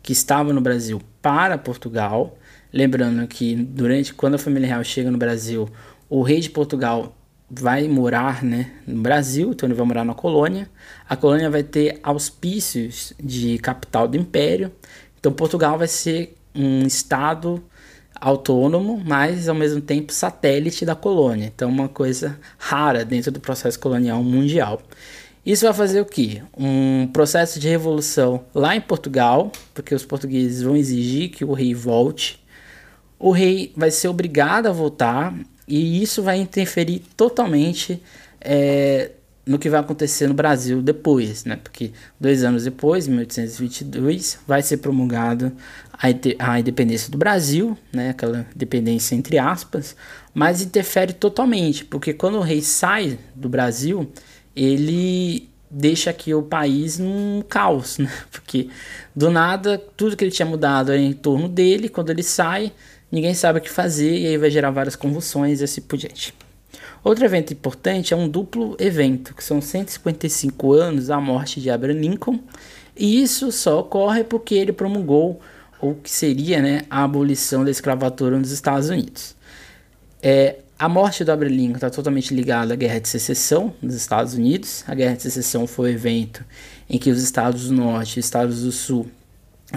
que 0.03 0.11
estava 0.11 0.51
no 0.51 0.59
Brasil 0.59 1.01
para 1.21 1.57
Portugal. 1.57 2.38
Lembrando 2.73 3.25
que 3.27 3.55
durante 3.55 4.13
quando 4.13 4.35
a 4.35 4.38
família 4.38 4.67
real 4.67 4.83
chega 4.83 5.09
no 5.09 5.17
Brasil, 5.17 5.69
o 6.09 6.21
rei 6.21 6.39
de 6.39 6.50
Portugal 6.50 7.15
vai 7.53 7.88
morar 7.88 8.41
né, 8.43 8.72
no 8.88 9.01
Brasil, 9.01 9.51
então 9.51 9.67
ele 9.67 9.75
vai 9.75 9.86
morar 9.86 10.05
na 10.05 10.13
colônia. 10.13 10.70
A 11.08 11.17
colônia 11.17 11.50
vai 11.50 11.63
ter 11.63 12.00
auspícios 12.01 13.13
de 13.22 13.58
capital 13.58 14.08
do 14.08 14.15
império. 14.15 14.72
Então 15.20 15.34
Portugal 15.34 15.77
vai 15.77 15.88
ser 15.88 16.38
um 16.55 16.86
estado 16.86 17.62
autônomo, 18.15 19.01
mas 19.05 19.50
ao 19.50 19.55
mesmo 19.55 19.81
tempo 19.81 20.13
satélite 20.13 20.86
da 20.86 20.96
colônia. 20.96 21.51
Então 21.53 21.70
uma 21.70 21.89
coisa 21.89 22.39
rara 22.58 23.03
dentro 23.03 23.31
do 23.31 23.39
processo 23.39 23.79
colonial 23.79 24.24
mundial. 24.24 24.81
Isso 25.46 25.65
vai 25.65 25.74
fazer 25.74 26.00
o 26.00 26.05
quê? 26.05 26.43
Um 26.55 27.08
processo 27.08 27.60
de 27.60 27.67
revolução 27.67 28.46
lá 28.53 28.75
em 28.75 28.81
Portugal, 28.81 29.51
porque 29.74 29.93
os 29.93 30.05
portugueses 30.05 30.62
vão 30.62 30.77
exigir 30.77 31.31
que 31.31 31.43
o 31.43 31.51
rei 31.51 31.74
volte. 31.74 32.39
O 33.17 33.31
rei 33.31 33.74
vai 33.75 33.91
ser 33.91 34.08
obrigado 34.08 34.67
a 34.67 34.72
voltar 34.72 35.34
e 35.71 36.03
isso 36.03 36.21
vai 36.21 36.37
interferir 36.37 37.01
totalmente 37.15 38.03
é, 38.41 39.11
no 39.45 39.57
que 39.57 39.69
vai 39.69 39.79
acontecer 39.79 40.27
no 40.27 40.33
Brasil 40.33 40.81
depois, 40.81 41.45
né? 41.45 41.55
Porque 41.55 41.91
dois 42.19 42.43
anos 42.43 42.65
depois, 42.65 43.07
em 43.07 43.11
1822, 43.11 44.39
vai 44.45 44.61
ser 44.61 44.77
promulgado 44.77 45.49
a, 45.93 46.07
a 46.51 46.59
independência 46.59 47.09
do 47.09 47.17
Brasil, 47.17 47.77
né? 47.93 48.09
Aquela 48.09 48.45
independência 48.53 49.15
entre 49.15 49.39
aspas, 49.39 49.95
mas 50.33 50.61
interfere 50.61 51.13
totalmente, 51.13 51.85
porque 51.85 52.13
quando 52.13 52.37
o 52.37 52.41
rei 52.41 52.61
sai 52.61 53.17
do 53.33 53.47
Brasil, 53.47 54.11
ele 54.53 55.49
deixa 55.69 56.09
aqui 56.09 56.33
o 56.33 56.43
país 56.43 56.99
num 56.99 57.41
caos, 57.47 57.97
né? 57.97 58.11
Porque 58.29 58.67
do 59.15 59.31
nada 59.31 59.81
tudo 59.95 60.17
que 60.17 60.23
ele 60.25 60.31
tinha 60.31 60.45
mudado 60.45 60.91
é 60.91 60.97
em 60.97 61.13
torno 61.13 61.47
dele, 61.47 61.87
quando 61.87 62.09
ele 62.09 62.23
sai, 62.23 62.73
ninguém 63.11 63.33
sabe 63.33 63.59
o 63.59 63.61
que 63.61 63.69
fazer 63.69 64.17
e 64.17 64.27
aí 64.27 64.37
vai 64.37 64.49
gerar 64.49 64.71
várias 64.71 64.95
convulsões 64.95 65.61
e 65.61 65.63
assim 65.63 65.81
por 65.81 65.97
diante. 65.97 66.33
Outro 67.03 67.25
evento 67.25 67.51
importante 67.51 68.13
é 68.13 68.17
um 68.17 68.29
duplo 68.29 68.75
evento, 68.79 69.33
que 69.33 69.43
são 69.43 69.59
155 69.59 70.73
anos 70.73 71.07
da 71.07 71.19
morte 71.19 71.59
de 71.59 71.69
Abraham 71.69 71.99
Lincoln, 71.99 72.39
e 72.95 73.21
isso 73.21 73.51
só 73.51 73.79
ocorre 73.79 74.23
porque 74.23 74.53
ele 74.53 74.71
promulgou 74.71 75.41
o 75.81 75.95
que 75.95 76.11
seria 76.11 76.61
né, 76.61 76.83
a 76.89 77.03
abolição 77.03 77.63
da 77.63 77.71
escravatura 77.71 78.37
nos 78.37 78.51
Estados 78.51 78.89
Unidos. 78.89 79.35
É, 80.21 80.57
a 80.77 80.87
morte 80.87 81.23
do 81.23 81.31
Abraham 81.31 81.51
Lincoln 81.51 81.75
está 81.75 81.89
totalmente 81.89 82.33
ligada 82.33 82.73
à 82.73 82.75
Guerra 82.75 82.99
de 82.99 83.09
Secessão 83.09 83.73
nos 83.81 83.95
Estados 83.95 84.35
Unidos. 84.35 84.83
A 84.87 84.93
Guerra 84.93 85.15
de 85.15 85.23
Secessão 85.23 85.65
foi 85.65 85.91
um 85.91 85.93
evento 85.93 86.45
em 86.87 86.99
que 86.99 87.09
os 87.09 87.23
Estados 87.23 87.69
do 87.69 87.73
Norte 87.73 88.17
e 88.17 88.19
os 88.19 88.25
Estados 88.25 88.61
do 88.61 88.71
Sul 88.71 89.07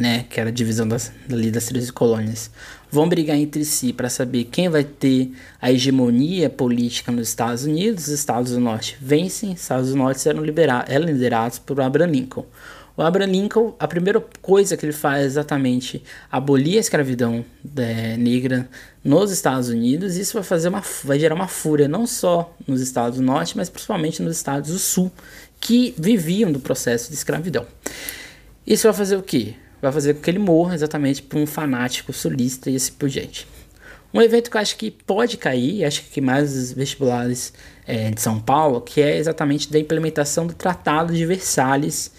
né, 0.00 0.24
que 0.28 0.40
era 0.40 0.50
a 0.50 0.52
divisão 0.52 0.86
das, 0.86 1.12
ali 1.30 1.50
das 1.50 1.66
13 1.66 1.92
colônias, 1.92 2.50
vão 2.90 3.08
brigar 3.08 3.36
entre 3.36 3.64
si 3.64 3.92
para 3.92 4.08
saber 4.08 4.44
quem 4.44 4.68
vai 4.68 4.84
ter 4.84 5.32
a 5.60 5.70
hegemonia 5.70 6.50
política 6.50 7.12
nos 7.12 7.28
Estados 7.28 7.64
Unidos. 7.64 8.08
Os 8.08 8.12
Estados 8.12 8.52
do 8.52 8.60
Norte 8.60 8.96
vencem, 9.00 9.52
os 9.52 9.60
Estados 9.60 9.90
do 9.90 9.96
Norte 9.96 10.28
eram, 10.28 10.42
eram 10.86 11.06
liderados 11.06 11.58
por 11.58 11.80
Abraham 11.80 12.10
Lincoln. 12.10 12.46
O 12.96 13.02
Abraham 13.02 13.30
Lincoln, 13.30 13.74
a 13.76 13.88
primeira 13.88 14.24
coisa 14.40 14.76
que 14.76 14.86
ele 14.86 14.92
faz 14.92 15.22
é 15.22 15.26
exatamente 15.26 16.02
abolir 16.30 16.76
a 16.76 16.80
escravidão 16.80 17.44
é, 17.76 18.16
negra 18.16 18.68
nos 19.02 19.32
Estados 19.32 19.68
Unidos. 19.68 20.16
Isso 20.16 20.34
vai 20.34 20.44
fazer 20.44 20.68
uma, 20.68 20.82
vai 21.02 21.18
gerar 21.18 21.34
uma 21.34 21.48
fúria 21.48 21.88
não 21.88 22.06
só 22.06 22.54
nos 22.68 22.80
Estados 22.80 23.18
do 23.18 23.24
Norte, 23.24 23.56
mas 23.56 23.68
principalmente 23.68 24.22
nos 24.22 24.36
Estados 24.36 24.70
do 24.70 24.78
Sul, 24.78 25.10
que 25.60 25.92
viviam 25.98 26.52
do 26.52 26.60
processo 26.60 27.08
de 27.08 27.16
escravidão. 27.16 27.66
Isso 28.64 28.86
vai 28.86 28.92
fazer 28.92 29.16
o 29.16 29.22
quê? 29.22 29.56
Vai 29.84 29.92
fazer 29.92 30.14
com 30.14 30.20
que 30.20 30.30
ele 30.30 30.38
morra 30.38 30.74
exatamente 30.74 31.22
por 31.22 31.38
um 31.38 31.46
fanático 31.46 32.12
sulista 32.12 32.70
e 32.70 32.76
assim 32.76 32.92
por 32.92 33.08
diante. 33.08 33.46
Um 34.12 34.22
evento 34.22 34.50
que 34.50 34.56
eu 34.56 34.60
acho 34.60 34.76
que 34.76 34.90
pode 34.90 35.36
cair, 35.36 35.84
acho 35.84 36.02
que 36.04 36.20
mais 36.20 36.56
os 36.56 36.72
vestibulares 36.72 37.52
é, 37.86 38.10
de 38.10 38.20
São 38.20 38.38
Paulo, 38.38 38.80
que 38.80 39.02
é 39.02 39.16
exatamente 39.16 39.70
da 39.70 39.78
implementação 39.78 40.46
do 40.46 40.54
Tratado 40.54 41.12
de 41.12 41.26
Versalhes, 41.26 42.12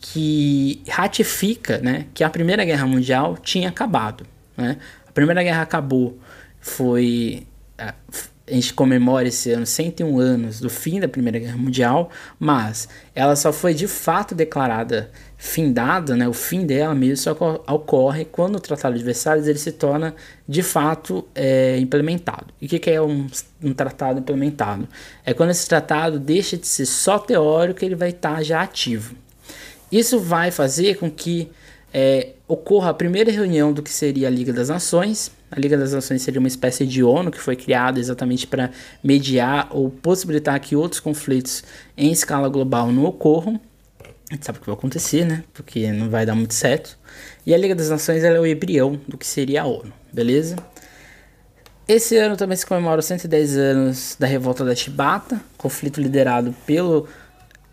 que 0.00 0.82
ratifica 0.88 1.78
né, 1.78 2.06
que 2.14 2.24
a 2.24 2.30
Primeira 2.30 2.64
Guerra 2.64 2.86
Mundial 2.86 3.36
tinha 3.36 3.68
acabado. 3.68 4.26
Né? 4.56 4.78
A 5.06 5.12
Primeira 5.12 5.42
Guerra 5.42 5.62
acabou, 5.62 6.18
foi 6.60 7.46
a 7.78 8.54
gente 8.54 8.74
comemora 8.74 9.28
esse 9.28 9.50
ano 9.52 9.64
101 9.64 10.18
anos 10.18 10.60
do 10.60 10.68
fim 10.68 11.00
da 11.00 11.08
Primeira 11.08 11.38
Guerra 11.38 11.56
Mundial, 11.56 12.10
mas 12.38 12.88
ela 13.14 13.36
só 13.36 13.52
foi 13.52 13.72
de 13.72 13.86
fato 13.86 14.34
declarada 14.34 15.10
findada, 15.44 16.14
né, 16.14 16.28
o 16.28 16.32
fim 16.32 16.64
dela 16.64 16.94
mesmo 16.94 17.16
só 17.16 17.32
ocorre 17.66 18.24
quando 18.24 18.54
o 18.54 18.60
Tratado 18.60 18.96
de 18.96 19.02
Versalhes 19.02 19.48
ele 19.48 19.58
se 19.58 19.72
torna 19.72 20.14
de 20.48 20.62
fato 20.62 21.26
é, 21.34 21.76
implementado. 21.78 22.46
E 22.60 22.66
o 22.66 22.68
que, 22.68 22.78
que 22.78 22.88
é 22.88 23.02
um, 23.02 23.26
um, 23.60 23.74
tratado 23.74 24.20
implementado? 24.20 24.86
É 25.26 25.34
quando 25.34 25.50
esse 25.50 25.68
tratado 25.68 26.20
deixa 26.20 26.56
de 26.56 26.64
ser 26.68 26.86
só 26.86 27.18
teórico, 27.18 27.84
ele 27.84 27.96
vai 27.96 28.10
estar 28.10 28.36
tá 28.36 28.42
já 28.44 28.62
ativo. 28.62 29.16
Isso 29.90 30.20
vai 30.20 30.52
fazer 30.52 30.96
com 30.96 31.10
que 31.10 31.50
é, 31.92 32.34
ocorra 32.46 32.90
a 32.90 32.94
primeira 32.94 33.32
reunião 33.32 33.72
do 33.72 33.82
que 33.82 33.90
seria 33.90 34.28
a 34.28 34.30
Liga 34.30 34.52
das 34.52 34.68
Nações, 34.68 35.32
a 35.50 35.58
Liga 35.58 35.76
das 35.76 35.92
Nações 35.92 36.22
seria 36.22 36.38
uma 36.38 36.48
espécie 36.48 36.86
de 36.86 37.02
ONU 37.02 37.32
que 37.32 37.40
foi 37.40 37.56
criada 37.56 37.98
exatamente 37.98 38.46
para 38.46 38.70
mediar 39.02 39.66
ou 39.72 39.90
possibilitar 39.90 40.58
que 40.60 40.76
outros 40.76 41.00
conflitos 41.00 41.64
em 41.96 42.12
escala 42.12 42.48
global 42.48 42.92
não 42.92 43.04
ocorram. 43.04 43.60
A 44.32 44.34
gente 44.34 44.46
sabe 44.46 44.56
o 44.56 44.60
que 44.62 44.66
vai 44.66 44.74
acontecer, 44.74 45.26
né? 45.26 45.44
Porque 45.52 45.92
não 45.92 46.08
vai 46.08 46.24
dar 46.24 46.34
muito 46.34 46.54
certo. 46.54 46.98
E 47.44 47.52
a 47.52 47.58
Liga 47.58 47.74
das 47.74 47.90
Nações 47.90 48.24
é 48.24 48.40
o 48.40 48.46
embrião 48.46 48.98
do 49.06 49.18
que 49.18 49.26
seria 49.26 49.60
a 49.60 49.66
ONU, 49.66 49.92
beleza? 50.10 50.56
Esse 51.86 52.16
ano 52.16 52.34
também 52.34 52.56
se 52.56 52.64
comemora 52.64 53.00
os 53.00 53.04
110 53.04 53.58
anos 53.58 54.16
da 54.18 54.26
Revolta 54.26 54.64
da 54.64 54.74
Chibata, 54.74 55.38
conflito 55.58 56.00
liderado 56.00 56.54
pelo 56.64 57.06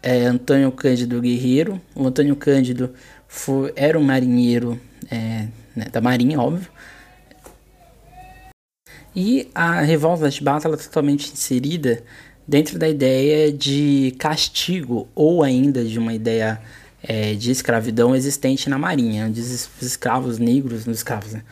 é, 0.03 0.25
Antônio 0.25 0.69
Cândido 0.73 1.21
Guerreiro. 1.21 1.79
O 1.95 2.05
Antônio 2.05 2.35
Cândido 2.35 2.93
foi, 3.25 3.71
era 3.73 3.97
um 3.97 4.03
marinheiro 4.03 4.77
é, 5.09 5.47
né, 5.73 5.85
da 5.89 6.01
Marinha, 6.01 6.41
óbvio. 6.41 6.69
E 9.15 9.49
a 9.55 9.79
Revolta 9.79 10.23
da 10.23 10.31
Chibata 10.31 10.67
ela 10.67 10.75
é 10.75 10.79
totalmente 10.79 11.31
inserida 11.31 12.03
dentro 12.49 12.79
da 12.79 12.89
ideia 12.89 13.53
de 13.53 14.15
castigo 14.17 15.07
ou 15.13 15.43
ainda 15.43 15.85
de 15.85 15.99
uma 15.99 16.15
ideia 16.15 16.59
é, 17.03 17.35
de 17.35 17.51
escravidão 17.51 18.15
existente 18.15 18.67
na 18.67 18.77
Marinha, 18.77 19.27
onde 19.27 19.39
os 19.39 19.69
escravos 19.81 20.39
negros, 20.39 20.87
os 20.87 20.97
escravos, 20.97 21.33
né? 21.33 21.43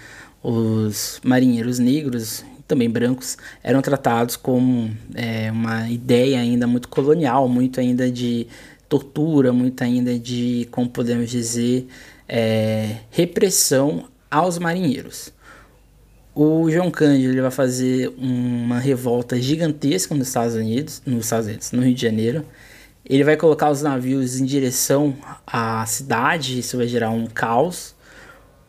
os 0.41 1.21
marinheiros 1.23 1.77
negros, 1.77 2.43
também 2.67 2.89
brancos, 2.89 3.37
eram 3.63 3.79
tratados 3.79 4.35
como 4.35 4.91
é, 5.13 5.51
uma 5.51 5.87
ideia 5.87 6.39
ainda 6.39 6.65
muito 6.65 6.89
colonial, 6.89 7.47
muito 7.47 7.79
ainda 7.79 8.09
de 8.09 8.47
tortura, 8.89 9.53
muito 9.53 9.83
ainda 9.83 10.17
de, 10.17 10.67
como 10.71 10.89
podemos 10.89 11.29
dizer, 11.29 11.87
é, 12.27 12.97
repressão 13.11 14.05
aos 14.31 14.57
marinheiros. 14.57 15.31
O 16.39 16.69
João 16.69 16.91
Cândido 16.91 17.33
ele 17.33 17.41
vai 17.41 17.49
fazer 17.49 18.13
uma 18.15 18.77
revolta 18.77 19.41
gigantesca 19.41 20.13
nos 20.13 20.27
Estados 20.27 20.53
Unidos, 20.53 21.01
nos 21.03 21.25
Estados 21.25 21.47
Unidos, 21.47 21.71
no 21.71 21.81
Rio 21.81 21.95
de 21.95 22.01
Janeiro. 22.03 22.45
Ele 23.03 23.23
vai 23.23 23.35
colocar 23.35 23.71
os 23.71 23.81
navios 23.81 24.39
em 24.39 24.45
direção 24.45 25.17
à 25.47 25.83
cidade, 25.87 26.59
isso 26.59 26.77
vai 26.77 26.87
gerar 26.87 27.09
um 27.09 27.25
caos. 27.25 27.95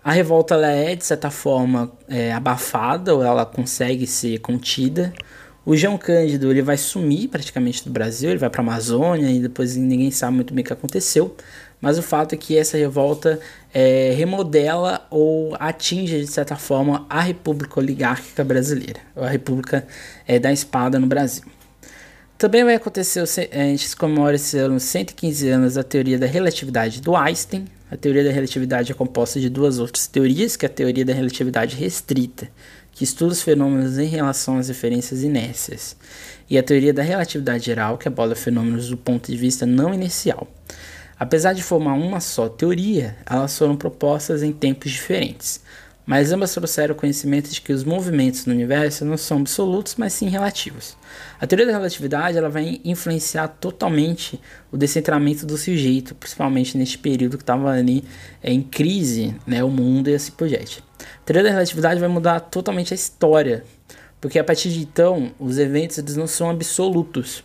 A 0.03 0.13
revolta 0.13 0.55
ela 0.55 0.71
é, 0.71 0.97
de 0.97 1.05
certa 1.05 1.31
forma, 1.31 1.93
é, 2.09 2.33
abafada, 2.33 3.15
ou 3.15 3.23
ela 3.23 3.45
consegue 3.45 4.07
ser 4.07 4.39
contida. 4.39 5.13
O 5.69 5.77
João 5.77 5.99
Cândido 5.99 6.51
ele 6.51 6.63
vai 6.63 6.79
sumir 6.79 7.29
praticamente 7.29 7.85
do 7.85 7.91
Brasil, 7.91 8.31
ele 8.31 8.39
vai 8.39 8.49
para 8.49 8.63
a 8.63 8.65
Amazônia 8.65 9.31
e 9.31 9.39
depois 9.39 9.77
ninguém 9.77 10.11
sabe 10.11 10.37
muito 10.37 10.55
bem 10.55 10.63
o 10.65 10.67
que 10.67 10.73
aconteceu. 10.73 11.37
Mas 11.79 11.99
o 11.99 12.03
fato 12.03 12.35
é 12.35 12.39
que 12.39 12.57
essa 12.57 12.79
revolta 12.79 13.39
é, 13.75 14.15
remodela 14.17 15.07
ou 15.11 15.55
atinge, 15.61 16.21
de 16.21 16.27
certa 16.27 16.57
forma, 16.57 17.05
a 17.11 17.21
República 17.21 17.81
Oligárquica 17.81 18.43
Brasileira, 18.43 19.01
a 19.15 19.29
República 19.29 19.87
é, 20.27 20.39
da 20.39 20.51
Espada 20.51 20.99
no 20.99 21.07
Brasil. 21.07 21.45
Também 22.39 22.65
vai 22.65 22.77
acontecer, 22.77 23.21
a 23.21 23.59
gente 23.65 23.95
comemora 23.95 24.37
esse 24.37 24.57
ano 24.57 24.81
115 24.81 25.51
anos 25.51 25.75
da 25.75 25.83
teoria 25.83 26.19
da 26.19 26.27
relatividade 26.27 27.03
do 27.03 27.15
Einstein. 27.15 27.67
A 27.91 27.97
teoria 27.97 28.25
da 28.25 28.31
relatividade 28.31 28.91
é 28.91 28.95
composta 28.95 29.39
de 29.39 29.51
duas 29.51 29.79
outras 29.79 30.07
teorias, 30.07 30.57
que 30.57 30.65
é 30.65 30.69
a 30.69 30.73
teoria 30.73 31.05
da 31.05 31.13
relatividade 31.13 31.77
restrita, 31.77 32.49
que 32.99 33.05
estuda 33.05 33.31
os 33.31 33.41
fenômenos 33.41 33.97
em 33.97 34.09
relação 34.09 34.59
às 34.59 34.67
referências 34.67 35.23
inércias, 35.23 35.97
e 36.51 36.59
a 36.59 36.63
teoria 36.65 36.93
da 36.93 37.01
relatividade 37.01 37.65
geral, 37.65 37.97
que 37.97 38.09
aborda 38.09 38.35
fenômenos 38.35 38.89
do 38.89 38.97
ponto 38.97 39.31
de 39.31 39.37
vista 39.39 39.65
não 39.65 39.95
inercial. 39.95 40.49
Apesar 41.17 41.53
de 41.53 41.63
formar 41.63 41.95
uma 41.95 42.19
só 42.19 42.49
teoria, 42.49 43.17
elas 43.25 43.57
foram 43.57 43.77
propostas 43.77 44.43
em 44.43 44.53
tempos 44.53 44.91
diferentes, 44.91 45.61
mas 46.09 46.33
ambas 46.33 46.55
trouxeram 46.55 46.95
o 46.95 46.97
conhecimento 46.97 47.51
de 47.51 47.61
que 47.61 47.71
os 47.71 47.85
movimentos 47.85 48.47
no 48.47 48.55
universo 48.55 49.05
não 49.05 49.19
são 49.19 49.41
absolutos, 49.41 49.95
mas 49.97 50.15
sim 50.15 50.27
relativos. 50.27 50.97
A 51.39 51.47
teoria 51.47 51.67
da 51.67 51.73
relatividade 51.73 52.39
ela 52.39 52.49
vai 52.49 52.81
influenciar 52.83 53.47
totalmente 53.49 54.41
o 54.73 54.79
descentramento 54.79 55.45
do 55.45 55.59
sujeito, 55.59 56.15
principalmente 56.15 56.79
neste 56.79 56.97
período 56.97 57.37
que 57.37 57.43
estava 57.43 57.73
ali 57.73 58.03
é, 58.43 58.51
em 58.51 58.63
crise, 58.63 59.37
né, 59.47 59.63
o 59.63 59.69
mundo 59.69 60.09
e 60.09 60.15
assim 60.15 60.33
por 60.33 60.49
diante. 60.49 60.83
A 60.99 61.25
teoria 61.27 61.43
da 61.43 61.51
relatividade 61.51 62.01
vai 62.01 62.09
mudar 62.09 62.41
totalmente 62.41 62.95
a 62.95 62.97
história, 62.97 63.63
porque 64.19 64.39
a 64.39 64.45
partir 64.45 64.71
de 64.71 64.81
então 64.81 65.31
os 65.39 65.59
eventos 65.59 65.99
eles 65.99 66.17
não 66.17 66.27
são 66.27 66.49
absolutos. 66.49 67.45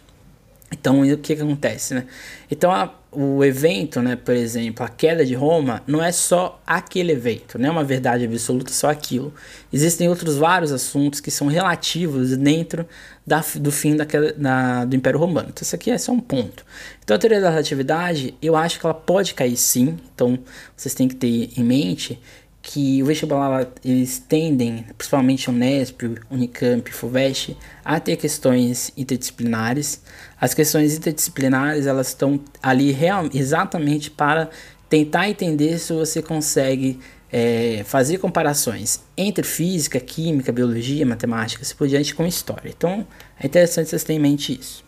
Então, 0.72 1.01
o 1.01 1.17
que, 1.17 1.36
que 1.36 1.41
acontece, 1.41 1.93
né? 1.93 2.05
Então, 2.50 2.72
a, 2.72 2.96
o 3.15 3.43
evento, 3.43 4.01
né, 4.01 4.15
por 4.15 4.36
exemplo, 4.36 4.85
a 4.85 4.90
queda 4.90 5.25
de 5.25 5.33
Roma, 5.33 5.81
não 5.85 6.03
é 6.03 6.11
só 6.11 6.61
aquele 6.66 7.11
evento, 7.11 7.57
não 7.59 7.70
é 7.70 7.72
uma 7.72 7.83
verdade 7.83 8.25
absoluta, 8.25 8.72
só 8.72 8.90
aquilo. 8.90 9.33
Existem 9.72 10.09
outros 10.09 10.35
vários 10.35 10.72
assuntos 10.72 11.20
que 11.20 11.31
são 11.31 11.48
relativos 11.48 12.35
dentro 12.37 12.85
da, 13.25 13.44
do 13.55 13.72
fim 13.72 13.96
da, 13.96 14.05
da, 14.37 14.85
do 14.85 14.96
Império 14.96 15.20
Romano. 15.20 15.50
Então, 15.50 15.64
isso 15.64 15.75
aqui 15.75 15.92
é 15.92 15.98
só 15.98 16.11
um 16.11 16.20
ponto. 16.20 16.66
Então, 17.03 17.16
a 17.16 17.20
teoria 17.20 17.42
da 17.42 17.50
relatividade, 17.50 18.35
eu 18.42 18.55
acho 18.55 18.79
que 18.79 18.85
ela 18.85 18.94
pode 18.94 19.33
cair 19.33 19.57
sim. 19.57 19.98
Então, 20.14 20.37
vocês 20.75 20.94
têm 20.94 21.07
que 21.07 21.16
ter 21.16 21.51
em 21.57 21.64
mente 21.64 22.20
que 22.65 23.03
o 23.03 23.05
vestibular 23.05 23.67
eles 23.83 24.17
tendem, 24.17 24.85
principalmente 24.97 25.49
o 25.49 25.53
Unesp, 25.53 26.01
Unicamp, 26.31 26.89
FUVEST, 26.89 27.57
a 27.83 27.99
ter 27.99 28.15
questões 28.15 28.89
interdisciplinares. 28.95 30.01
As 30.39 30.53
questões 30.53 30.95
interdisciplinares 30.95 31.85
elas 31.85 32.07
estão 32.07 32.39
ali 32.61 32.91
real, 32.91 33.29
exatamente 33.33 34.09
para 34.09 34.49
tentar 34.89 35.29
entender 35.29 35.77
se 35.77 35.91
você 35.91 36.21
consegue 36.21 36.99
é, 37.29 37.83
fazer 37.83 38.17
comparações 38.19 39.01
entre 39.17 39.43
física, 39.43 39.99
química, 39.99 40.49
biologia, 40.49 41.05
matemática, 41.05 41.65
se 41.65 41.75
por 41.75 41.89
diante 41.89 42.15
com 42.15 42.25
história. 42.25 42.69
Então 42.69 43.05
é 43.37 43.45
interessante 43.45 43.89
vocês 43.89 44.05
terem 44.05 44.19
em 44.19 44.21
mente 44.21 44.57
isso. 44.57 44.82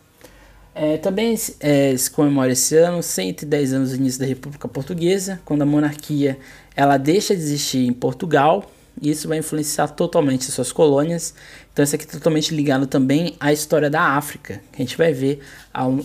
É, 0.78 0.98
também 0.98 1.34
é, 1.60 1.96
se 1.96 2.10
comemora 2.10 2.52
esse 2.52 2.76
ano 2.76 3.02
110 3.02 3.72
anos 3.72 3.90
do 3.92 3.96
início 3.96 4.20
da 4.20 4.26
República 4.26 4.68
Portuguesa, 4.68 5.40
quando 5.42 5.62
a 5.62 5.64
monarquia 5.64 6.38
ela 6.76 6.98
deixa 6.98 7.34
de 7.34 7.40
existir 7.40 7.86
em 7.86 7.94
Portugal 7.94 8.70
e 9.00 9.10
isso 9.10 9.26
vai 9.26 9.38
influenciar 9.38 9.88
totalmente 9.88 10.44
suas 10.52 10.72
colônias. 10.72 11.32
Então 11.72 11.82
isso 11.82 11.94
aqui 11.94 12.04
é 12.04 12.08
totalmente 12.08 12.54
ligado 12.54 12.86
também 12.86 13.36
à 13.40 13.54
história 13.54 13.88
da 13.88 14.02
África, 14.02 14.60
que 14.70 14.82
a 14.82 14.84
gente 14.84 14.98
vai 14.98 15.14
ver 15.14 15.40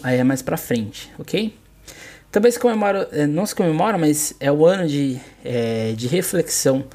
aí 0.02 0.24
mais 0.24 0.42
para 0.42 0.56
frente, 0.56 1.12
ok? 1.20 1.54
Também 2.32 2.50
se 2.50 2.58
comemora, 2.58 3.10
é, 3.12 3.28
não 3.28 3.46
se 3.46 3.54
comemora, 3.54 3.98
mas 3.98 4.34
é 4.40 4.50
o 4.50 4.66
ano 4.66 4.88
de, 4.88 5.20
é, 5.44 5.92
de 5.98 6.08
reflexão 6.08 6.86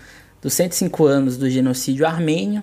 dos 0.40 0.54
105 0.54 1.04
anos 1.04 1.36
do 1.36 1.50
genocídio 1.50 2.06
armênio. 2.06 2.62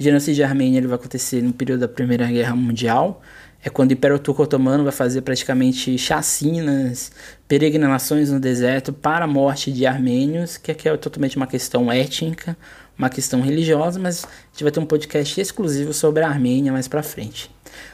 O 0.00 0.02
genocídio 0.02 0.42
armênio 0.42 0.78
ele 0.78 0.86
vai 0.86 0.96
acontecer 0.96 1.42
no 1.42 1.52
período 1.52 1.80
da 1.80 1.88
Primeira 1.88 2.26
Guerra 2.28 2.56
Mundial 2.56 3.20
é 3.62 3.68
quando 3.68 3.90
o 3.90 3.94
Império 3.94 4.18
Turco 4.18 4.42
Otomano 4.42 4.84
vai 4.84 4.92
fazer 4.92 5.22
praticamente 5.22 5.98
chacinas, 5.98 7.10
peregrinações 7.48 8.30
no 8.30 8.38
deserto 8.38 8.92
para 8.92 9.24
a 9.24 9.28
morte 9.28 9.72
de 9.72 9.84
armênios, 9.84 10.56
que 10.56 10.70
aqui 10.70 10.88
é 10.88 10.96
totalmente 10.96 11.36
uma 11.36 11.46
questão 11.46 11.90
étnica, 11.90 12.56
uma 12.96 13.08
questão 13.08 13.40
religiosa, 13.40 13.98
mas 13.98 14.24
a 14.24 14.28
gente 14.52 14.62
vai 14.62 14.72
ter 14.72 14.80
um 14.80 14.86
podcast 14.86 15.40
exclusivo 15.40 15.92
sobre 15.92 16.22
a 16.22 16.28
Armênia 16.28 16.72
mais 16.72 16.86
para 16.88 17.02
frente. 17.02 17.50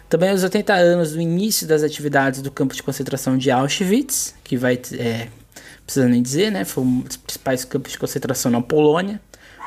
Também 0.09 0.33
os 0.33 0.43
80 0.43 0.73
anos 0.73 1.13
do 1.13 1.21
início 1.21 1.67
das 1.67 1.83
atividades 1.83 2.41
do 2.41 2.51
campo 2.51 2.75
de 2.75 2.83
concentração 2.83 3.37
de 3.37 3.51
Auschwitz, 3.51 4.35
que 4.45 4.57
vai, 4.57 4.81
é, 4.93 5.29
precisa 5.85 6.09
nem 6.09 6.23
dizer, 6.23 6.53
né, 6.53 6.65
foi 6.65 6.85
um 6.85 7.01
dos 7.01 7.17
principais 7.17 7.65
campos 7.65 7.93
de 7.93 7.99
concentração 7.99 8.51
na 8.51 8.61
Polônia. 8.61 9.21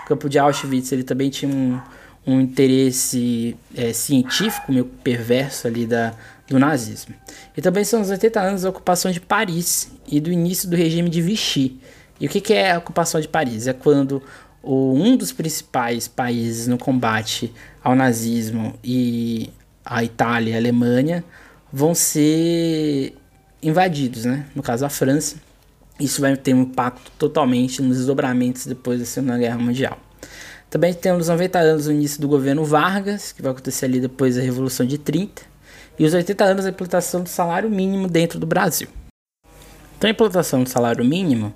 O 0.03 0.07
campo 0.07 0.29
de 0.29 0.39
Auschwitz 0.39 0.91
ele 0.91 1.03
também 1.03 1.29
tinha 1.29 1.51
um 1.51 1.79
um 2.27 2.41
interesse 2.41 3.55
é, 3.73 3.93
científico 3.93 4.71
meio 4.71 4.85
perverso 4.85 5.65
ali 5.65 5.85
da, 5.85 6.13
do 6.47 6.59
nazismo. 6.59 7.15
E 7.55 7.61
também 7.61 7.85
são 7.85 8.01
os 8.01 8.09
80 8.09 8.39
anos 8.39 8.61
da 8.63 8.69
ocupação 8.69 9.09
de 9.09 9.21
Paris 9.21 9.89
e 10.05 10.19
do 10.19 10.29
início 10.29 10.69
do 10.69 10.75
regime 10.75 11.09
de 11.09 11.21
Vichy. 11.21 11.79
E 12.19 12.27
o 12.27 12.29
que, 12.29 12.41
que 12.41 12.53
é 12.53 12.73
a 12.73 12.77
ocupação 12.79 13.21
de 13.21 13.29
Paris? 13.29 13.65
É 13.65 13.73
quando 13.73 14.21
o, 14.61 14.93
um 14.93 15.15
dos 15.15 15.31
principais 15.31 16.07
países 16.07 16.67
no 16.67 16.77
combate 16.77 17.53
ao 17.81 17.95
nazismo 17.95 18.77
e 18.83 19.49
a 19.85 20.03
Itália 20.03 20.51
e 20.51 20.53
a 20.55 20.57
Alemanha 20.57 21.23
vão 21.71 21.95
ser 21.95 23.15
invadidos, 23.63 24.25
né? 24.25 24.45
no 24.53 24.61
caso 24.61 24.85
a 24.85 24.89
França. 24.89 25.37
Isso 25.99 26.21
vai 26.21 26.35
ter 26.35 26.53
um 26.53 26.61
impacto 26.61 27.11
totalmente 27.17 27.81
nos 27.81 27.97
desdobramentos 27.97 28.65
depois 28.65 28.99
da 28.99 29.05
Segunda 29.05 29.37
Guerra 29.37 29.57
Mundial. 29.57 29.97
Também 30.69 30.93
temos 30.93 31.29
90 31.29 31.59
anos 31.59 31.85
do 31.85 31.91
início 31.91 32.19
do 32.19 32.27
governo 32.27 32.65
Vargas, 32.65 33.31
que 33.31 33.41
vai 33.41 33.51
acontecer 33.51 33.85
ali 33.85 34.01
depois 34.01 34.35
da 34.35 34.41
Revolução 34.41 34.85
de 34.85 34.97
30, 34.97 35.41
e 35.97 36.05
os 36.05 36.13
80 36.13 36.43
anos 36.43 36.63
da 36.65 36.69
implantação 36.69 37.23
do 37.23 37.29
salário 37.29 37.69
mínimo 37.69 38.07
dentro 38.07 38.37
do 38.37 38.45
Brasil. 38.45 38.87
Então 39.97 40.07
a 40.07 40.11
implantação 40.11 40.63
do 40.63 40.69
salário 40.69 41.03
mínimo, 41.03 41.53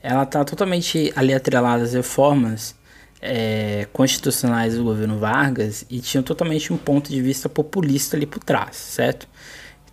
ela 0.00 0.22
está 0.22 0.44
totalmente 0.44 1.12
ali 1.14 1.34
atrelada 1.34 1.82
às 1.82 1.92
reformas 1.92 2.74
é, 3.20 3.86
constitucionais 3.92 4.76
do 4.76 4.84
governo 4.84 5.18
Vargas 5.18 5.84
e 5.90 6.00
tinha 6.00 6.22
totalmente 6.22 6.72
um 6.72 6.76
ponto 6.76 7.10
de 7.10 7.20
vista 7.20 7.48
populista 7.48 8.16
ali 8.16 8.26
por 8.26 8.42
trás, 8.42 8.76
certo? 8.76 9.28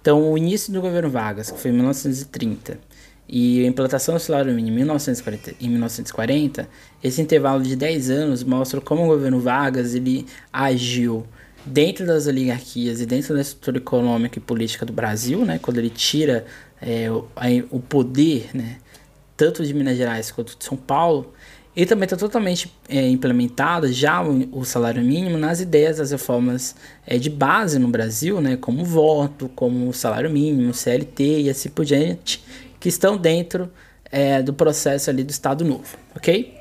Então 0.01 0.31
o 0.31 0.37
início 0.37 0.71
do 0.71 0.79
governo 0.79 1.09
Vargas, 1.09 1.51
que 1.51 1.59
foi 1.59 1.71
em 1.71 1.73
1930, 1.73 2.79
e 3.31 3.63
a 3.63 3.67
implantação 3.67 4.15
do 4.15 4.19
salário 4.19 4.51
mínimo 4.51 4.77
em 4.77 4.79
1940, 4.79 5.55
em 5.61 5.69
1940, 5.69 6.67
esse 7.03 7.21
intervalo 7.21 7.61
de 7.61 7.75
10 7.75 8.09
anos 8.09 8.43
mostra 8.43 8.81
como 8.81 9.03
o 9.03 9.07
governo 9.07 9.39
Vargas 9.39 9.93
ele 9.93 10.25
agiu 10.51 11.27
dentro 11.63 12.07
das 12.07 12.25
oligarquias 12.25 12.99
e 12.99 13.05
dentro 13.05 13.35
da 13.35 13.41
estrutura 13.41 13.77
econômica 13.77 14.39
e 14.39 14.41
política 14.41 14.83
do 14.83 14.91
Brasil, 14.91 15.45
né, 15.45 15.59
quando 15.61 15.77
ele 15.77 15.91
tira 15.91 16.43
é, 16.81 17.11
o, 17.11 17.27
o 17.69 17.79
poder, 17.79 18.49
né, 18.51 18.77
tanto 19.37 19.63
de 19.63 19.75
Minas 19.75 19.95
Gerais 19.95 20.31
quanto 20.31 20.57
de 20.57 20.65
São 20.65 20.75
Paulo, 20.75 21.31
e 21.75 21.85
também 21.85 22.05
está 22.05 22.17
totalmente 22.17 22.73
é, 22.89 23.07
implementado 23.07 23.93
já 23.93 24.23
o, 24.23 24.59
o, 24.59 24.65
salário 24.65 25.03
mínimo 25.03 25.37
nas 25.37 25.61
ideias 25.61 25.97
das 25.97 26.09
reformas 26.09 26.75
é, 27.05 27.17
de 27.19 27.29
base 27.29 27.77
no 27.77 27.89
Brasil, 27.89 28.41
né, 28.41 28.57
como 28.57 28.83
voto, 28.83 29.49
como 29.55 29.93
salário 29.93 30.31
mínimo, 30.31 30.73
CLT 30.73 31.41
e 31.41 31.49
assim 31.49 31.69
por 31.69 31.85
diante, 31.85 32.43
que 32.79 32.89
estão 32.89 33.17
dentro 33.17 33.71
é, 34.11 34.41
do 34.41 34.53
processo 34.53 35.09
ali 35.09 35.23
do 35.23 35.31
Estado 35.31 35.65
Novo, 35.65 35.97
ok? 36.15 36.57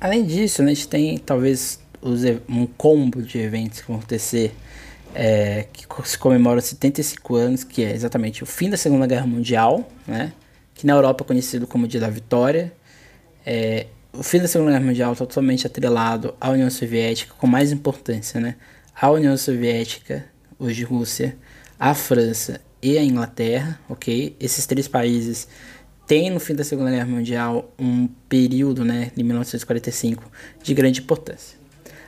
Além 0.00 0.24
disso, 0.24 0.62
né, 0.62 0.72
a 0.72 0.74
gente 0.74 0.88
tem 0.88 1.18
talvez 1.18 1.80
os, 2.00 2.22
um 2.48 2.66
combo 2.66 3.22
de 3.22 3.38
eventos 3.38 3.80
que 3.80 3.88
vão 3.88 3.96
acontecer 3.96 4.54
é, 5.14 5.66
que 5.72 5.86
se 6.08 6.18
comemoram 6.18 6.60
75 6.60 7.36
anos, 7.36 7.64
que 7.64 7.84
é 7.84 7.92
exatamente 7.92 8.42
o 8.42 8.46
fim 8.46 8.70
da 8.70 8.76
Segunda 8.76 9.06
Guerra 9.06 9.26
Mundial, 9.26 9.88
né, 10.06 10.32
que 10.74 10.86
na 10.86 10.94
Europa 10.94 11.22
é 11.22 11.26
conhecido 11.26 11.66
como 11.66 11.86
Dia 11.86 12.00
da 12.00 12.08
Vitória, 12.08 12.72
é, 13.44 13.86
o 14.12 14.22
fim 14.22 14.38
da 14.38 14.48
Segunda 14.48 14.72
Guerra 14.72 14.84
Mundial 14.84 15.12
está 15.12 15.24
totalmente 15.24 15.66
atrelado 15.66 16.34
à 16.40 16.50
União 16.50 16.68
Soviética, 16.68 17.34
com 17.38 17.46
mais 17.46 17.72
importância, 17.72 18.40
né? 18.40 18.56
A 18.94 19.10
União 19.10 19.36
Soviética, 19.36 20.24
hoje 20.58 20.84
Rússia, 20.84 21.36
a 21.80 21.94
França 21.94 22.60
e 22.82 22.98
a 22.98 23.04
Inglaterra, 23.04 23.78
ok? 23.88 24.36
Esses 24.40 24.66
três 24.66 24.88
países 24.88 25.46
têm 26.06 26.30
no 26.30 26.40
fim 26.40 26.54
da 26.54 26.64
Segunda 26.64 26.90
Guerra 26.90 27.06
Mundial 27.06 27.72
um 27.78 28.08
período, 28.28 28.84
né, 28.84 29.12
de 29.14 29.22
1945, 29.22 30.30
de 30.62 30.74
grande 30.74 31.00
importância. 31.00 31.56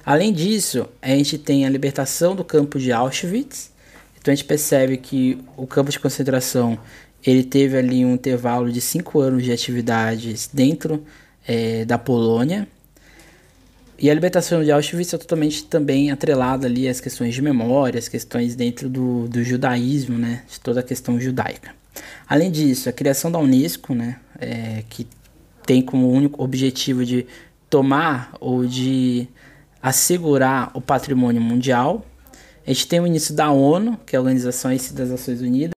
Além 0.05 0.33
disso, 0.33 0.87
a 1.01 1.09
gente 1.09 1.39
tem 1.39 1.65
a 1.65 1.71
libertação 1.71 2.35
do 2.35 2.45
campo 2.45 2.79
de 2.79 2.93
Auschwitz. 2.93 3.73
Então 4.19 4.33
a 4.33 4.35
gente 4.35 4.47
percebe 4.47 4.97
que 4.97 5.39
o 5.57 5.67
campo 5.67 5.91
de 5.91 5.99
concentração 5.99 6.79
ele 7.25 7.43
teve 7.43 7.79
ali 7.79 8.05
um 8.05 8.15
intervalo 8.15 8.71
de 8.71 8.81
cinco 8.81 9.21
anos 9.21 9.43
de 9.45 9.53
atividades 9.53 10.51
dentro 10.53 11.03
é, 11.47 11.85
da 11.85 11.97
Polônia. 11.97 12.69
E 13.99 14.11
a 14.11 14.15
libertação 14.15 14.63
de 14.65 14.73
Auschwitz 14.73 15.15
é 15.15 15.19
totalmente 15.19 15.65
também 15.65 16.11
atrelada 16.11 16.67
ali 16.67 16.89
às 16.89 17.01
questões 17.01 17.35
de 17.35 17.41
memória, 17.41 17.99
às 17.99 18.09
questões 18.09 18.57
dentro 18.57 18.89
do, 18.89 19.29
do 19.29 19.43
judaísmo, 19.45 20.19
né, 20.19 20.43
de 20.51 20.59
toda 20.61 20.81
a 20.81 20.83
questão 20.83 21.21
judaica. 21.21 21.73
Além 22.29 22.51
disso, 22.51 22.89
a 22.89 22.93
criação 22.93 23.31
da 23.31 23.39
Unesco, 23.39 23.95
né, 23.95 24.19
é, 24.41 24.83
que 24.89 25.07
tem 25.65 25.81
como 25.81 26.11
único 26.11 26.43
objetivo 26.43 27.05
de 27.05 27.27
tomar 27.71 28.35
ou 28.41 28.67
de 28.67 29.29
assegurar 29.81 30.71
o 30.75 30.81
patrimônio 30.81 31.41
mundial. 31.41 32.05
A 32.67 32.71
gente 32.71 32.89
tem 32.89 33.01
o 33.01 33.07
início 33.07 33.35
da 33.35 33.51
ONU, 33.51 33.99
que 34.05 34.17
é 34.17 34.19
a 34.19 34.21
Organização 34.21 34.71
das 34.71 35.11
Nações 35.11 35.41
Unidas. 35.41 35.73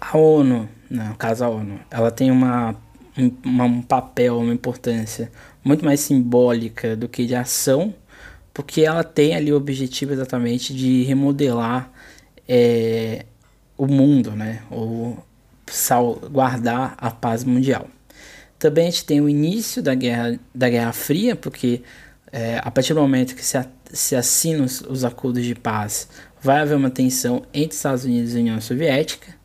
A 0.00 0.16
ONU, 0.16 0.68
no 0.88 1.14
caso 1.14 1.44
a 1.44 1.48
ONU, 1.48 1.78
ela 1.90 2.10
tem 2.10 2.30
uma 2.30 2.74
um, 3.18 3.32
um 3.44 3.82
papel, 3.82 4.38
uma 4.38 4.52
importância 4.52 5.30
muito 5.64 5.84
mais 5.84 6.00
simbólica 6.00 6.96
do 6.96 7.08
que 7.08 7.26
de 7.26 7.34
ação, 7.34 7.94
porque 8.52 8.82
ela 8.82 9.04
tem 9.04 9.34
ali 9.34 9.52
o 9.52 9.56
objetivo 9.56 10.12
exatamente 10.12 10.74
de 10.74 11.02
remodelar 11.04 11.90
é, 12.48 13.24
o 13.76 13.86
mundo, 13.86 14.32
né? 14.32 14.62
Ou 14.70 15.24
guardar 16.30 16.94
a 16.98 17.10
paz 17.10 17.44
mundial. 17.44 17.88
Também 18.58 18.88
a 18.88 18.90
gente 18.90 19.04
tem 19.04 19.20
o 19.20 19.28
início 19.28 19.82
da 19.82 19.94
Guerra, 19.94 20.38
da 20.54 20.68
Guerra 20.68 20.92
Fria, 20.92 21.36
porque 21.36 21.82
é, 22.32 22.60
a 22.62 22.70
partir 22.70 22.92
do 22.92 23.00
momento 23.00 23.34
que 23.34 23.44
se, 23.44 23.56
se 23.92 24.16
assinam 24.16 24.64
os, 24.64 24.80
os 24.82 25.04
acordos 25.04 25.44
de 25.44 25.54
paz, 25.54 26.08
vai 26.42 26.60
haver 26.60 26.76
uma 26.76 26.90
tensão 26.90 27.42
entre 27.54 27.76
Estados 27.76 28.04
Unidos 28.04 28.34
e 28.34 28.38
União 28.38 28.60
Soviética. 28.60 29.39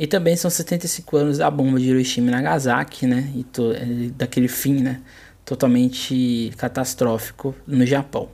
E 0.00 0.06
também 0.06 0.34
são 0.34 0.50
75 0.50 1.14
anos 1.14 1.36
da 1.36 1.50
bomba 1.50 1.78
de 1.78 1.90
Hiroshima 1.90 2.28
e 2.28 2.30
Nagasaki, 2.30 3.06
né? 3.06 3.30
E 3.36 3.44
to, 3.44 3.70
é, 3.74 3.84
daquele 4.16 4.48
fim, 4.48 4.80
né? 4.80 5.02
Totalmente 5.44 6.50
catastrófico 6.56 7.54
no 7.66 7.84
Japão. 7.84 8.30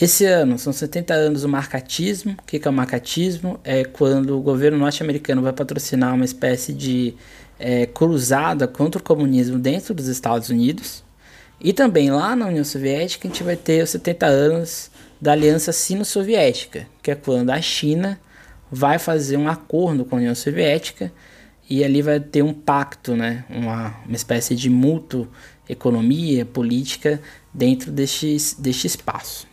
Esse 0.00 0.24
ano 0.26 0.56
são 0.56 0.72
70 0.72 1.12
anos 1.12 1.42
do 1.42 1.48
marcatismo. 1.48 2.36
O 2.38 2.42
que 2.44 2.60
é 2.64 2.70
o 2.70 2.72
marcatismo? 2.72 3.58
É 3.64 3.84
quando 3.84 4.38
o 4.38 4.40
governo 4.40 4.78
norte-americano 4.78 5.42
vai 5.42 5.52
patrocinar 5.52 6.14
uma 6.14 6.24
espécie 6.24 6.72
de 6.72 7.16
é, 7.58 7.86
cruzada 7.86 8.68
contra 8.68 9.00
o 9.00 9.02
comunismo 9.02 9.58
dentro 9.58 9.92
dos 9.92 10.06
Estados 10.06 10.48
Unidos. 10.48 11.02
E 11.60 11.72
também 11.72 12.08
lá 12.12 12.36
na 12.36 12.46
União 12.46 12.64
Soviética 12.64 13.26
a 13.26 13.30
gente 13.32 13.42
vai 13.42 13.56
ter 13.56 13.82
os 13.82 13.90
70 13.90 14.26
anos 14.26 14.92
da 15.20 15.32
Aliança 15.32 15.72
Sino-Soviética, 15.72 16.86
que 17.02 17.10
é 17.10 17.16
quando 17.16 17.50
a 17.50 17.60
China 17.60 18.16
vai 18.70 18.98
fazer 18.98 19.36
um 19.36 19.48
acordo 19.48 20.04
com 20.04 20.16
a 20.16 20.18
União 20.18 20.34
Soviética 20.34 21.12
e 21.68 21.84
ali 21.84 22.02
vai 22.02 22.18
ter 22.18 22.42
um 22.42 22.52
pacto, 22.52 23.14
né? 23.14 23.44
uma, 23.48 23.94
uma 24.06 24.16
espécie 24.16 24.54
de 24.54 24.68
mútuo 24.68 25.28
economia, 25.68 26.44
política 26.44 27.20
dentro 27.54 27.92
deste, 27.92 28.36
deste 28.58 28.86
espaço. 28.86 29.46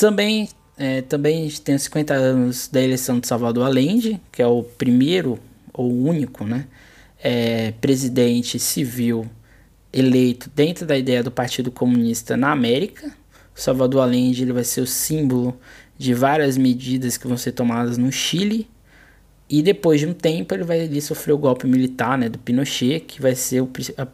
Também, 0.00 0.48
é, 0.76 1.02
também 1.02 1.48
tem 1.50 1.74
os 1.74 1.82
50 1.82 2.14
anos 2.14 2.68
da 2.68 2.80
eleição 2.80 3.18
de 3.18 3.26
Salvador 3.26 3.66
Allende, 3.66 4.20
que 4.30 4.40
é 4.40 4.46
o 4.46 4.62
primeiro 4.62 5.38
ou 5.72 5.92
único 5.92 6.44
né, 6.44 6.66
é, 7.22 7.72
presidente 7.72 8.58
civil 8.58 9.28
eleito 9.92 10.50
dentro 10.54 10.86
da 10.86 10.96
ideia 10.96 11.22
do 11.22 11.30
Partido 11.30 11.70
Comunista 11.70 12.36
na 12.36 12.52
América. 12.52 13.12
Salvador 13.54 14.02
Allende 14.02 14.42
ele 14.42 14.52
vai 14.52 14.64
ser 14.64 14.82
o 14.82 14.86
símbolo 14.86 15.58
de 15.98 16.14
várias 16.14 16.56
medidas 16.56 17.16
que 17.16 17.26
vão 17.26 17.36
ser 17.36 17.52
tomadas 17.52 17.96
no 17.96 18.10
Chile. 18.12 18.68
E 19.48 19.62
depois 19.62 20.00
de 20.00 20.06
um 20.06 20.12
tempo 20.12 20.54
ele 20.54 20.64
vai 20.64 20.80
ali 20.80 21.00
sofrer 21.00 21.32
o 21.32 21.38
golpe 21.38 21.66
militar 21.66 22.18
né, 22.18 22.28
do 22.28 22.38
Pinochet, 22.38 23.00
que 23.00 23.22
vai 23.22 23.34
ser 23.34 23.60
o 23.60 23.70
a 23.96 24.06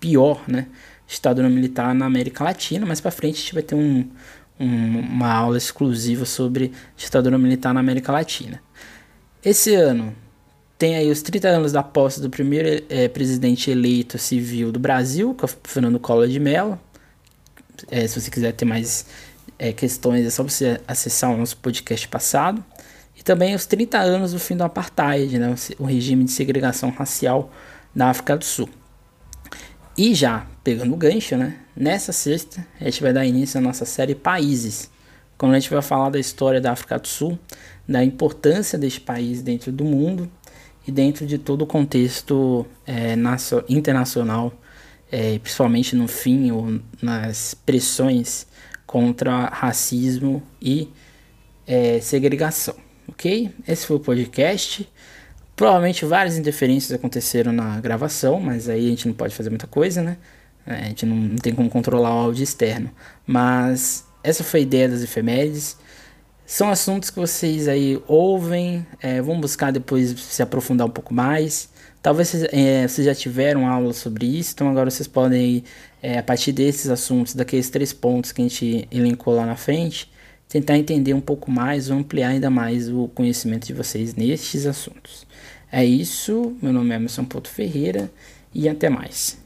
pior 0.00 0.42
né, 0.48 0.66
ditadura 1.06 1.48
militar 1.48 1.94
na 1.94 2.06
América 2.06 2.42
Latina. 2.44 2.84
Mais 2.84 3.00
para 3.00 3.10
frente 3.10 3.36
a 3.36 3.40
gente 3.40 3.54
vai 3.54 3.62
ter 3.62 3.74
um, 3.74 4.08
um, 4.58 4.98
uma 4.98 5.32
aula 5.32 5.56
exclusiva 5.56 6.24
sobre 6.24 6.72
ditadura 6.96 7.38
militar 7.38 7.72
na 7.72 7.80
América 7.80 8.10
Latina. 8.12 8.60
Esse 9.44 9.74
ano 9.74 10.14
tem 10.76 10.96
aí 10.96 11.10
os 11.10 11.22
30 11.22 11.48
anos 11.48 11.72
da 11.72 11.82
posse 11.82 12.20
do 12.20 12.28
primeiro 12.28 12.84
é, 12.88 13.08
presidente 13.08 13.70
eleito 13.70 14.18
civil 14.18 14.72
do 14.72 14.78
Brasil, 14.78 15.34
que 15.34 15.44
é 15.44 15.46
o 15.46 15.50
Fernando 15.62 16.00
Collor 16.00 16.26
de 16.26 16.40
Mello. 16.40 16.78
É, 17.90 18.06
se 18.06 18.20
você 18.20 18.30
quiser 18.30 18.52
ter 18.52 18.64
mais 18.64 19.06
é, 19.58 19.72
questões, 19.72 20.26
é 20.26 20.30
só 20.30 20.42
você 20.42 20.80
acessar 20.86 21.32
o 21.32 21.36
nosso 21.36 21.56
podcast 21.58 22.06
passado. 22.08 22.64
E 23.16 23.22
também 23.22 23.54
os 23.54 23.66
30 23.66 23.98
anos 23.98 24.32
do 24.32 24.38
fim 24.38 24.56
do 24.56 24.64
apartheid, 24.64 25.38
né, 25.38 25.54
o 25.78 25.84
regime 25.84 26.24
de 26.24 26.32
segregação 26.32 26.90
racial 26.90 27.50
na 27.94 28.10
África 28.10 28.36
do 28.36 28.44
Sul. 28.44 28.68
E 29.96 30.14
já 30.14 30.46
pegando 30.64 30.92
o 30.92 30.96
gancho, 30.96 31.36
né, 31.36 31.56
nessa 31.76 32.12
sexta 32.12 32.66
a 32.80 32.84
gente 32.84 33.00
vai 33.00 33.12
dar 33.12 33.24
início 33.24 33.58
à 33.58 33.60
nossa 33.60 33.84
série 33.84 34.14
Países, 34.14 34.90
quando 35.38 35.54
a 35.54 35.58
gente 35.58 35.70
vai 35.70 35.82
falar 35.82 36.10
da 36.10 36.18
história 36.18 36.60
da 36.60 36.72
África 36.72 36.98
do 36.98 37.06
Sul, 37.06 37.38
da 37.88 38.02
importância 38.02 38.78
deste 38.78 39.00
país 39.00 39.42
dentro 39.42 39.70
do 39.70 39.84
mundo 39.84 40.30
e 40.86 40.90
dentro 40.90 41.26
de 41.26 41.38
todo 41.38 41.62
o 41.62 41.66
contexto 41.66 42.66
é, 42.86 43.14
internacional, 43.68 44.52
é, 45.10 45.38
principalmente 45.38 45.94
no 45.94 46.08
fim 46.08 46.50
ou 46.50 46.80
nas 47.00 47.54
pressões 47.54 48.46
contra 48.94 49.46
racismo 49.46 50.40
e 50.62 50.88
é, 51.66 51.98
segregação, 51.98 52.76
ok? 53.08 53.50
Esse 53.66 53.88
foi 53.88 53.96
o 53.96 53.98
podcast. 53.98 54.88
Provavelmente 55.56 56.04
várias 56.04 56.38
interferências 56.38 56.92
aconteceram 56.92 57.50
na 57.50 57.80
gravação, 57.80 58.38
mas 58.38 58.68
aí 58.68 58.86
a 58.86 58.90
gente 58.90 59.08
não 59.08 59.14
pode 59.14 59.34
fazer 59.34 59.50
muita 59.50 59.66
coisa, 59.66 60.00
né? 60.00 60.16
É, 60.64 60.74
a 60.74 60.84
gente 60.84 61.04
não, 61.06 61.16
não 61.16 61.36
tem 61.38 61.52
como 61.52 61.68
controlar 61.68 62.14
o 62.14 62.18
áudio 62.26 62.44
externo. 62.44 62.88
Mas 63.26 64.04
essa 64.22 64.44
foi 64.44 64.60
a 64.60 64.62
ideia 64.62 64.88
das 64.88 65.02
efemérides. 65.02 65.76
São 66.46 66.70
assuntos 66.70 67.10
que 67.10 67.18
vocês 67.18 67.66
aí 67.66 68.00
ouvem, 68.06 68.86
é, 69.00 69.20
vão 69.20 69.40
buscar 69.40 69.72
depois 69.72 70.10
se 70.10 70.40
aprofundar 70.40 70.86
um 70.86 70.90
pouco 70.90 71.12
mais. 71.12 71.68
Talvez 72.04 72.28
vocês, 72.28 72.46
é, 72.52 72.86
vocês 72.86 73.06
já 73.06 73.14
tiveram 73.14 73.66
aula 73.66 73.94
sobre 73.94 74.26
isso, 74.26 74.52
então 74.52 74.68
agora 74.68 74.90
vocês 74.90 75.08
podem 75.08 75.64
é, 76.02 76.18
a 76.18 76.22
partir 76.22 76.52
desses 76.52 76.90
assuntos, 76.90 77.34
daqueles 77.34 77.70
três 77.70 77.94
pontos 77.94 78.30
que 78.30 78.42
a 78.42 78.44
gente 78.44 78.86
elencou 78.92 79.34
lá 79.34 79.46
na 79.46 79.56
frente, 79.56 80.12
tentar 80.46 80.76
entender 80.76 81.14
um 81.14 81.20
pouco 81.22 81.50
mais 81.50 81.88
ou 81.88 81.96
ampliar 81.96 82.28
ainda 82.28 82.50
mais 82.50 82.90
o 82.90 83.08
conhecimento 83.14 83.66
de 83.66 83.72
vocês 83.72 84.14
nestes 84.14 84.66
assuntos. 84.66 85.26
É 85.72 85.82
isso, 85.82 86.54
meu 86.60 86.74
nome 86.74 86.92
é 86.92 86.96
Emerson 86.96 87.24
Porto 87.24 87.48
Ferreira 87.48 88.10
e 88.52 88.68
até 88.68 88.90
mais. 88.90 89.42